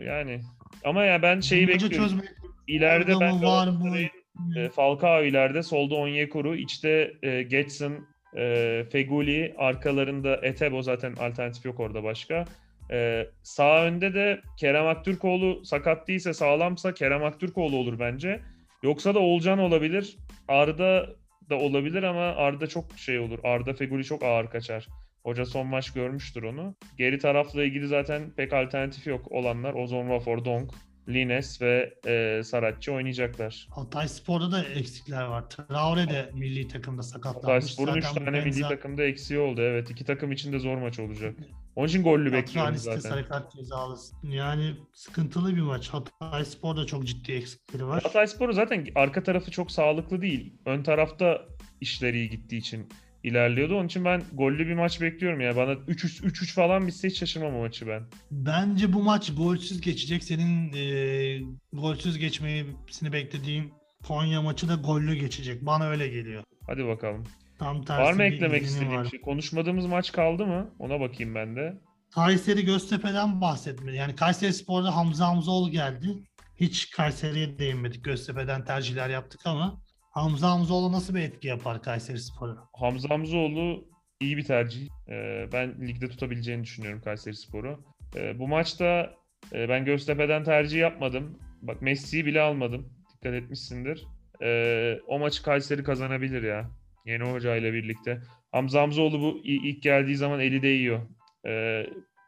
yani 0.07 0.41
ama 0.85 1.05
ya 1.05 1.23
ben 1.23 1.41
şeyi 1.41 1.69
Bulmaca 1.69 1.85
bekliyorum. 1.85 2.09
çözmeyi 2.09 2.39
İleride 2.69 3.17
Orada 3.17 3.27
ben 3.27 3.43
var 3.43 3.69
mı? 3.69 3.97
E, 4.57 4.69
Falcao 4.69 5.25
ileride, 5.25 5.63
solda 5.63 5.95
Onyekuru, 5.95 6.57
içte 6.57 7.13
e, 7.23 7.43
Getson, 7.43 8.07
e, 8.37 8.85
Feguli, 8.93 9.55
arkalarında 9.59 10.37
Etebo 10.43 10.83
zaten 10.83 11.13
alternatif 11.13 11.65
yok 11.65 11.81
orada 11.81 12.05
başka. 12.05 12.45
E, 12.91 13.27
sağ 13.43 13.85
önde 13.85 14.15
de 14.15 14.41
Kerem 14.57 14.87
Aktürkoğlu 14.87 15.65
sakat 15.65 16.09
değilse 16.09 16.35
sağlamsa 16.35 16.95
Kerem 16.95 17.25
Aktürkoğlu 17.25 17.77
olur 17.77 17.99
bence. 17.99 18.41
Yoksa 18.83 19.15
da 19.15 19.19
Olcan 19.19 19.59
olabilir. 19.59 20.17
Arda 20.49 21.07
da 21.51 21.57
olabilir 21.57 22.03
ama 22.03 22.23
Arda 22.23 22.67
çok 22.67 22.99
şey 22.99 23.19
olur. 23.19 23.39
Arda 23.45 23.75
Feguli 23.75 24.05
çok 24.05 24.23
ağır 24.23 24.51
kaçar. 24.51 24.89
Hoca 25.23 25.47
son 25.47 25.67
maç 25.67 25.93
görmüştür 25.93 26.43
onu. 26.43 26.75
Geri 26.99 27.19
tarafla 27.19 27.65
ilgili 27.65 27.87
zaten 27.87 28.31
pek 28.37 28.53
alternatif 28.53 29.07
yok 29.07 29.33
olanlar. 29.33 29.75
Ozon 29.75 30.09
Rafor, 30.09 30.45
Donk, 30.45 30.71
Lines 31.09 31.63
ve 31.63 31.95
e, 32.07 32.43
Saratçı 32.45 32.93
oynayacaklar. 32.93 33.69
Hatay 33.71 34.09
Spor'da 34.09 34.53
da 34.53 34.65
eksikler 34.65 35.23
var. 35.25 35.51
Traore 35.51 36.09
de 36.09 36.31
milli 36.35 36.69
takımda 36.69 37.03
sakatlanmış. 37.03 37.45
Hatay 37.45 37.61
Spor'un 37.61 37.97
3 37.97 38.05
Zaten 38.05 38.21
bu 38.23 38.25
tane 38.25 38.41
milli 38.45 38.61
benzer- 38.61 38.69
takımda 38.69 39.03
eksiği 39.05 39.41
oldu. 39.41 39.61
Evet 39.61 39.91
iki 39.91 40.05
takım 40.05 40.33
için 40.33 40.53
de 40.53 40.59
zor 40.59 40.77
maç 40.79 40.99
olacak. 40.99 41.35
Onun 41.77 41.89
için 41.89 42.03
gollü 42.03 42.33
bekliyorum 42.33 42.77
zaten. 42.77 43.01
sarı 43.01 43.29
kart 43.29 43.53
cezalısı. 43.53 44.15
Yani 44.23 44.75
sıkıntılı 44.93 45.57
bir 45.57 45.61
maç. 45.61 45.89
Hatay 45.89 46.45
Spor'da 46.45 46.87
çok 46.87 47.07
ciddi 47.07 47.33
eksikleri 47.33 47.87
var. 47.87 48.03
Hatay 48.03 48.27
Spor'u 48.27 48.53
zaten 48.53 48.87
arka 48.95 49.23
tarafı 49.23 49.51
çok 49.51 49.71
sağlıklı 49.71 50.23
değil. 50.23 50.55
Ön 50.67 50.83
tarafta 50.83 51.43
işleri 51.81 52.17
iyi 52.19 52.31
gittiği 52.31 52.57
için 52.57 52.89
ilerliyordu. 53.29 53.77
Onun 53.77 53.87
için 53.87 54.05
ben 54.05 54.23
gollü 54.33 54.67
bir 54.67 54.75
maç 54.75 55.01
bekliyorum 55.01 55.41
ya. 55.41 55.57
Bana 55.57 55.73
3-3 55.73 56.23
3-3 56.23 56.53
falan 56.55 56.87
bitse 56.87 57.09
hiç 57.09 57.19
şaşırmam 57.19 57.55
o 57.55 57.61
maçı 57.61 57.87
ben. 57.87 58.03
Bence 58.31 58.93
bu 58.93 59.03
maç 59.03 59.35
golsüz 59.37 59.81
geçecek. 59.81 60.25
Senin 60.25 60.73
e, 60.73 61.41
golsüz 61.73 62.19
geçmesini 62.19 63.13
beklediğin 63.13 63.73
Konya 64.05 64.43
maçı 64.43 64.69
da 64.69 64.75
gollü 64.75 65.15
geçecek. 65.15 65.67
Bana 65.67 65.89
öyle 65.89 66.09
geliyor. 66.09 66.43
Hadi 66.67 66.87
bakalım. 66.87 67.25
Tam 67.59 67.85
tersi 67.85 68.03
Var 68.03 68.13
mı 68.13 68.23
eklemek 68.23 68.63
istediğim 68.63 69.07
şey? 69.07 69.21
Konuşmadığımız 69.21 69.87
maç 69.87 70.13
kaldı 70.13 70.47
mı? 70.47 70.75
Ona 70.79 71.01
bakayım 71.01 71.35
ben 71.35 71.57
de. 71.57 71.81
Kayseri 72.15 72.65
Göztepe'den 72.65 73.41
bahsetmedi. 73.41 73.97
Yani 73.97 74.17
Kayseri 74.17 74.53
Spor'da 74.53 74.97
Hamza 74.97 75.27
Hamzoğlu 75.27 75.71
geldi. 75.71 76.09
Hiç 76.57 76.91
Kayseri'ye 76.91 77.59
değinmedik. 77.59 78.05
Göztepe'den 78.05 78.65
tercihler 78.65 79.09
yaptık 79.09 79.41
ama 79.45 79.81
Hamza 80.23 80.51
Hamzoğlu 80.51 80.93
nasıl 80.93 81.15
bir 81.15 81.21
etki 81.21 81.49
yapar 81.49 81.83
Kayseri 81.83 82.19
Spor'a? 82.19 82.57
Hamza 82.73 83.11
Hamzoğlu 83.11 83.89
iyi 84.21 84.37
bir 84.37 84.45
tercih. 84.45 84.89
Ee, 85.09 85.49
ben 85.53 85.89
ligde 85.89 86.09
tutabileceğini 86.09 86.63
düşünüyorum 86.63 87.01
Kayseri 87.05 87.37
Sporu. 87.37 87.85
Ee, 88.17 88.39
bu 88.39 88.49
maçta 88.49 89.15
e, 89.53 89.69
ben 89.69 89.85
Göztepe'den 89.85 90.45
tercih 90.45 90.81
yapmadım. 90.81 91.39
Bak 91.63 91.83
Messi'yi 91.83 92.27
bile 92.27 92.41
almadım. 92.41 92.93
Dikkat 93.15 93.35
etmişsindir. 93.35 94.07
Ee, 94.43 94.99
o 95.07 95.19
maçı 95.19 95.43
Kayseri 95.43 95.85
kazanabilir 95.85 96.43
ya. 96.43 96.71
Yeni 97.07 97.25
hoca 97.25 97.57
ile 97.57 97.73
birlikte. 97.73 98.21
Hamza 98.53 98.83
Hamzoğlu 98.83 99.21
bu 99.21 99.41
ilk 99.45 99.83
geldiği 99.83 100.17
zaman 100.17 100.41
eli 100.41 100.63
değiyor. 100.63 101.01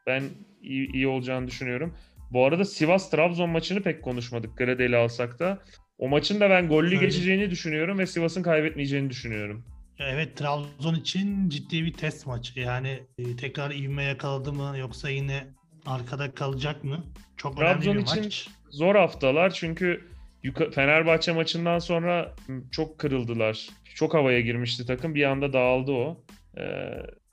Ben 0.07 0.23
iyi, 0.61 0.91
iyi 0.93 1.07
olacağını 1.07 1.47
düşünüyorum. 1.47 1.95
Bu 2.31 2.45
arada 2.45 2.65
Sivas-Trabzon 2.65 3.49
maçını 3.49 3.81
pek 3.81 4.03
konuşmadık. 4.03 4.57
Gradeli 4.57 4.97
alsak 4.97 5.39
da. 5.39 5.59
O 6.01 6.07
maçın 6.09 6.39
da 6.39 6.49
ben 6.49 6.67
gollü 6.67 6.85
Öyle. 6.87 6.95
geçeceğini 7.05 7.49
düşünüyorum 7.49 7.99
ve 7.99 8.07
Sivas'ın 8.07 8.43
kaybetmeyeceğini 8.43 9.09
düşünüyorum. 9.09 9.63
Evet 9.99 10.37
Trabzon 10.37 10.95
için 10.95 11.49
ciddi 11.49 11.85
bir 11.85 11.93
test 11.93 12.27
maçı. 12.27 12.59
Yani 12.59 12.99
e, 13.17 13.35
tekrar 13.35 13.71
ivme 13.71 14.03
yakaladı 14.03 14.53
mı 14.53 14.77
yoksa 14.77 15.09
yine 15.09 15.47
arkada 15.85 16.31
kalacak 16.31 16.83
mı? 16.83 17.03
Çok 17.37 17.57
Trabzon 17.57 17.91
önemli 17.91 18.03
bir 18.05 18.07
için- 18.11 18.23
maç. 18.23 18.47
Zor 18.69 18.95
haftalar 18.95 19.49
çünkü 19.53 20.07
Fenerbahçe 20.75 21.31
maçından 21.31 21.79
sonra 21.79 22.35
çok 22.71 22.99
kırıldılar. 22.99 23.69
Çok 23.95 24.13
havaya 24.13 24.41
girmişti 24.41 24.85
takım. 24.85 25.15
Bir 25.15 25.23
anda 25.23 25.53
dağıldı 25.53 25.91
o. 25.91 26.23
Ee, 26.57 26.61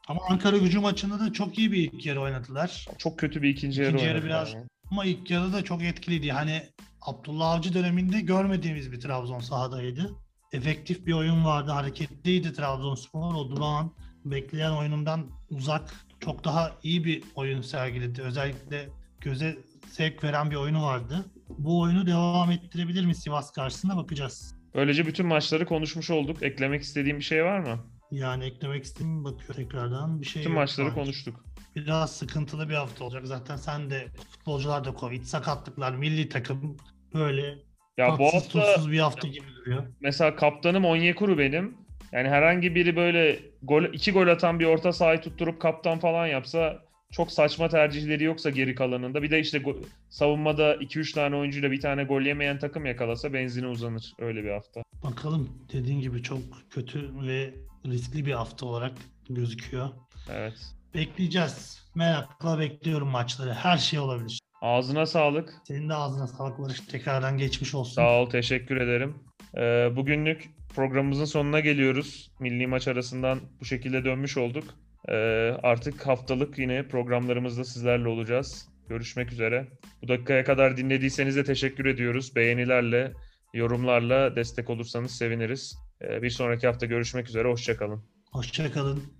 Ama 0.08 0.20
Ankara 0.28 0.56
gücü 0.58 0.78
maçında 0.78 1.20
da 1.20 1.32
çok 1.32 1.58
iyi 1.58 1.72
bir 1.72 1.92
ilk 1.92 2.06
yarı 2.06 2.20
oynadılar. 2.20 2.86
çok 2.98 3.18
kötü 3.18 3.42
bir 3.42 3.48
ikinci 3.48 3.82
İkinci 3.82 4.04
yarı 4.04 4.14
oynadılar 4.14 4.24
biraz- 4.24 4.54
ama. 4.54 4.64
Ama 4.90 5.04
ilk 5.04 5.30
yarı 5.30 5.52
da 5.52 5.64
çok 5.64 5.82
etkiliydi. 5.82 6.30
Hani 6.30 6.62
Abdullah 7.08 7.50
Avcı 7.50 7.74
döneminde 7.74 8.20
görmediğimiz 8.20 8.92
bir 8.92 9.00
Trabzon 9.00 9.40
sahadaydı. 9.40 10.14
Efektif 10.52 11.06
bir 11.06 11.12
oyun 11.12 11.44
vardı. 11.44 11.70
Hareketliydi 11.70 12.52
Trabzonspor. 12.52 13.34
O 13.34 13.50
durağan 13.50 13.94
bekleyen 14.24 14.70
oyunundan 14.70 15.26
uzak 15.50 15.94
çok 16.20 16.44
daha 16.44 16.72
iyi 16.82 17.04
bir 17.04 17.22
oyun 17.34 17.62
sergiledi. 17.62 18.22
Özellikle 18.22 18.88
göze 19.20 19.58
zevk 19.90 20.24
veren 20.24 20.50
bir 20.50 20.56
oyunu 20.56 20.82
vardı. 20.82 21.24
Bu 21.48 21.80
oyunu 21.80 22.06
devam 22.06 22.50
ettirebilir 22.50 23.06
mi 23.06 23.14
Sivas 23.14 23.52
karşısında 23.52 23.96
bakacağız. 23.96 24.54
Böylece 24.74 25.06
bütün 25.06 25.26
maçları 25.26 25.66
konuşmuş 25.66 26.10
olduk. 26.10 26.42
Eklemek 26.42 26.82
istediğim 26.82 27.18
bir 27.18 27.24
şey 27.24 27.44
var 27.44 27.58
mı? 27.58 27.78
Yani 28.10 28.44
eklemek 28.44 28.84
istediğim 28.84 29.24
bakıyor 29.24 29.54
tekrardan 29.54 30.20
bir 30.20 30.26
şey 30.26 30.42
yok 30.44 30.52
maçları 30.52 30.88
an. 30.88 30.94
konuştuk. 30.94 31.44
Biraz 31.76 32.16
sıkıntılı 32.16 32.68
bir 32.68 32.74
hafta 32.74 33.04
olacak. 33.04 33.26
Zaten 33.26 33.56
sen 33.56 33.90
de 33.90 34.08
futbolcular 34.30 34.84
da 34.84 34.94
Covid, 35.00 35.24
sakatlıklar, 35.24 35.92
milli 35.92 36.28
takım 36.28 36.76
böyle 37.14 37.58
Ya 37.98 38.12
bu 38.12 38.16
tatsız 38.18 38.34
hafta 38.34 38.48
tuzsuz 38.60 38.92
bir 38.92 38.98
hafta 38.98 39.28
gibi 39.28 39.46
duruyor. 39.56 39.82
mesela 40.00 40.36
kaptanım 40.36 40.84
Onyekuru 40.84 41.38
benim. 41.38 41.76
Yani 42.12 42.28
herhangi 42.28 42.74
biri 42.74 42.96
böyle 42.96 43.40
gol, 43.62 43.84
iki 43.84 44.12
gol 44.12 44.26
atan 44.26 44.60
bir 44.60 44.64
orta 44.66 44.92
sahayı 44.92 45.20
tutturup 45.20 45.60
kaptan 45.60 45.98
falan 45.98 46.26
yapsa 46.26 46.82
çok 47.12 47.32
saçma 47.32 47.68
tercihleri 47.68 48.24
yoksa 48.24 48.50
geri 48.50 48.74
kalanında. 48.74 49.22
Bir 49.22 49.30
de 49.30 49.40
işte 49.40 49.58
go- 49.58 49.84
savunmada 50.08 50.74
2-3 50.76 51.12
tane 51.14 51.36
oyuncuyla 51.36 51.70
bir 51.70 51.80
tane 51.80 52.04
gol 52.04 52.22
yemeyen 52.22 52.58
takım 52.58 52.86
yakalasa 52.86 53.32
benzine 53.32 53.66
uzanır. 53.66 54.12
Öyle 54.18 54.44
bir 54.44 54.50
hafta. 54.50 54.82
Bakalım 55.04 55.48
dediğin 55.72 56.00
gibi 56.00 56.22
çok 56.22 56.38
kötü 56.70 57.10
ve 57.26 57.54
riskli 57.86 58.26
bir 58.26 58.32
hafta 58.32 58.66
olarak 58.66 58.92
gözüküyor. 59.30 59.88
Evet. 60.32 60.54
Bekleyeceğiz. 60.94 61.88
Merakla 61.94 62.58
bekliyorum 62.58 63.08
maçları. 63.08 63.52
Her 63.54 63.76
şey 63.78 63.98
olabilir. 63.98 64.40
Ağzına 64.62 65.06
sağlık. 65.06 65.54
Senin 65.64 65.88
de 65.88 65.94
ağzına 65.94 66.26
sağlık 66.26 66.58
Barış. 66.58 66.80
Tekrardan 66.80 67.38
geçmiş 67.38 67.74
olsun. 67.74 67.94
Sağ 67.94 68.20
ol, 68.20 68.30
teşekkür 68.30 68.76
ederim. 68.76 69.14
Ee, 69.56 69.60
bugünlük 69.96 70.50
programımızın 70.74 71.24
sonuna 71.24 71.60
geliyoruz. 71.60 72.30
Milli 72.40 72.66
maç 72.66 72.88
arasından 72.88 73.40
bu 73.60 73.64
şekilde 73.64 74.04
dönmüş 74.04 74.36
olduk. 74.36 74.64
Ee, 75.08 75.14
artık 75.62 76.06
haftalık 76.06 76.58
yine 76.58 76.88
programlarımızda 76.88 77.64
sizlerle 77.64 78.08
olacağız. 78.08 78.68
Görüşmek 78.88 79.32
üzere. 79.32 79.68
Bu 80.02 80.08
dakikaya 80.08 80.44
kadar 80.44 80.76
dinlediyseniz 80.76 81.36
de 81.36 81.44
teşekkür 81.44 81.86
ediyoruz. 81.86 82.36
Beğenilerle, 82.36 83.12
yorumlarla 83.54 84.36
destek 84.36 84.70
olursanız 84.70 85.10
seviniriz. 85.10 85.78
Ee, 86.02 86.22
bir 86.22 86.30
sonraki 86.30 86.66
hafta 86.66 86.86
görüşmek 86.86 87.28
üzere. 87.28 87.48
Hoşçakalın. 87.48 88.04
Hoşçakalın. 88.32 89.17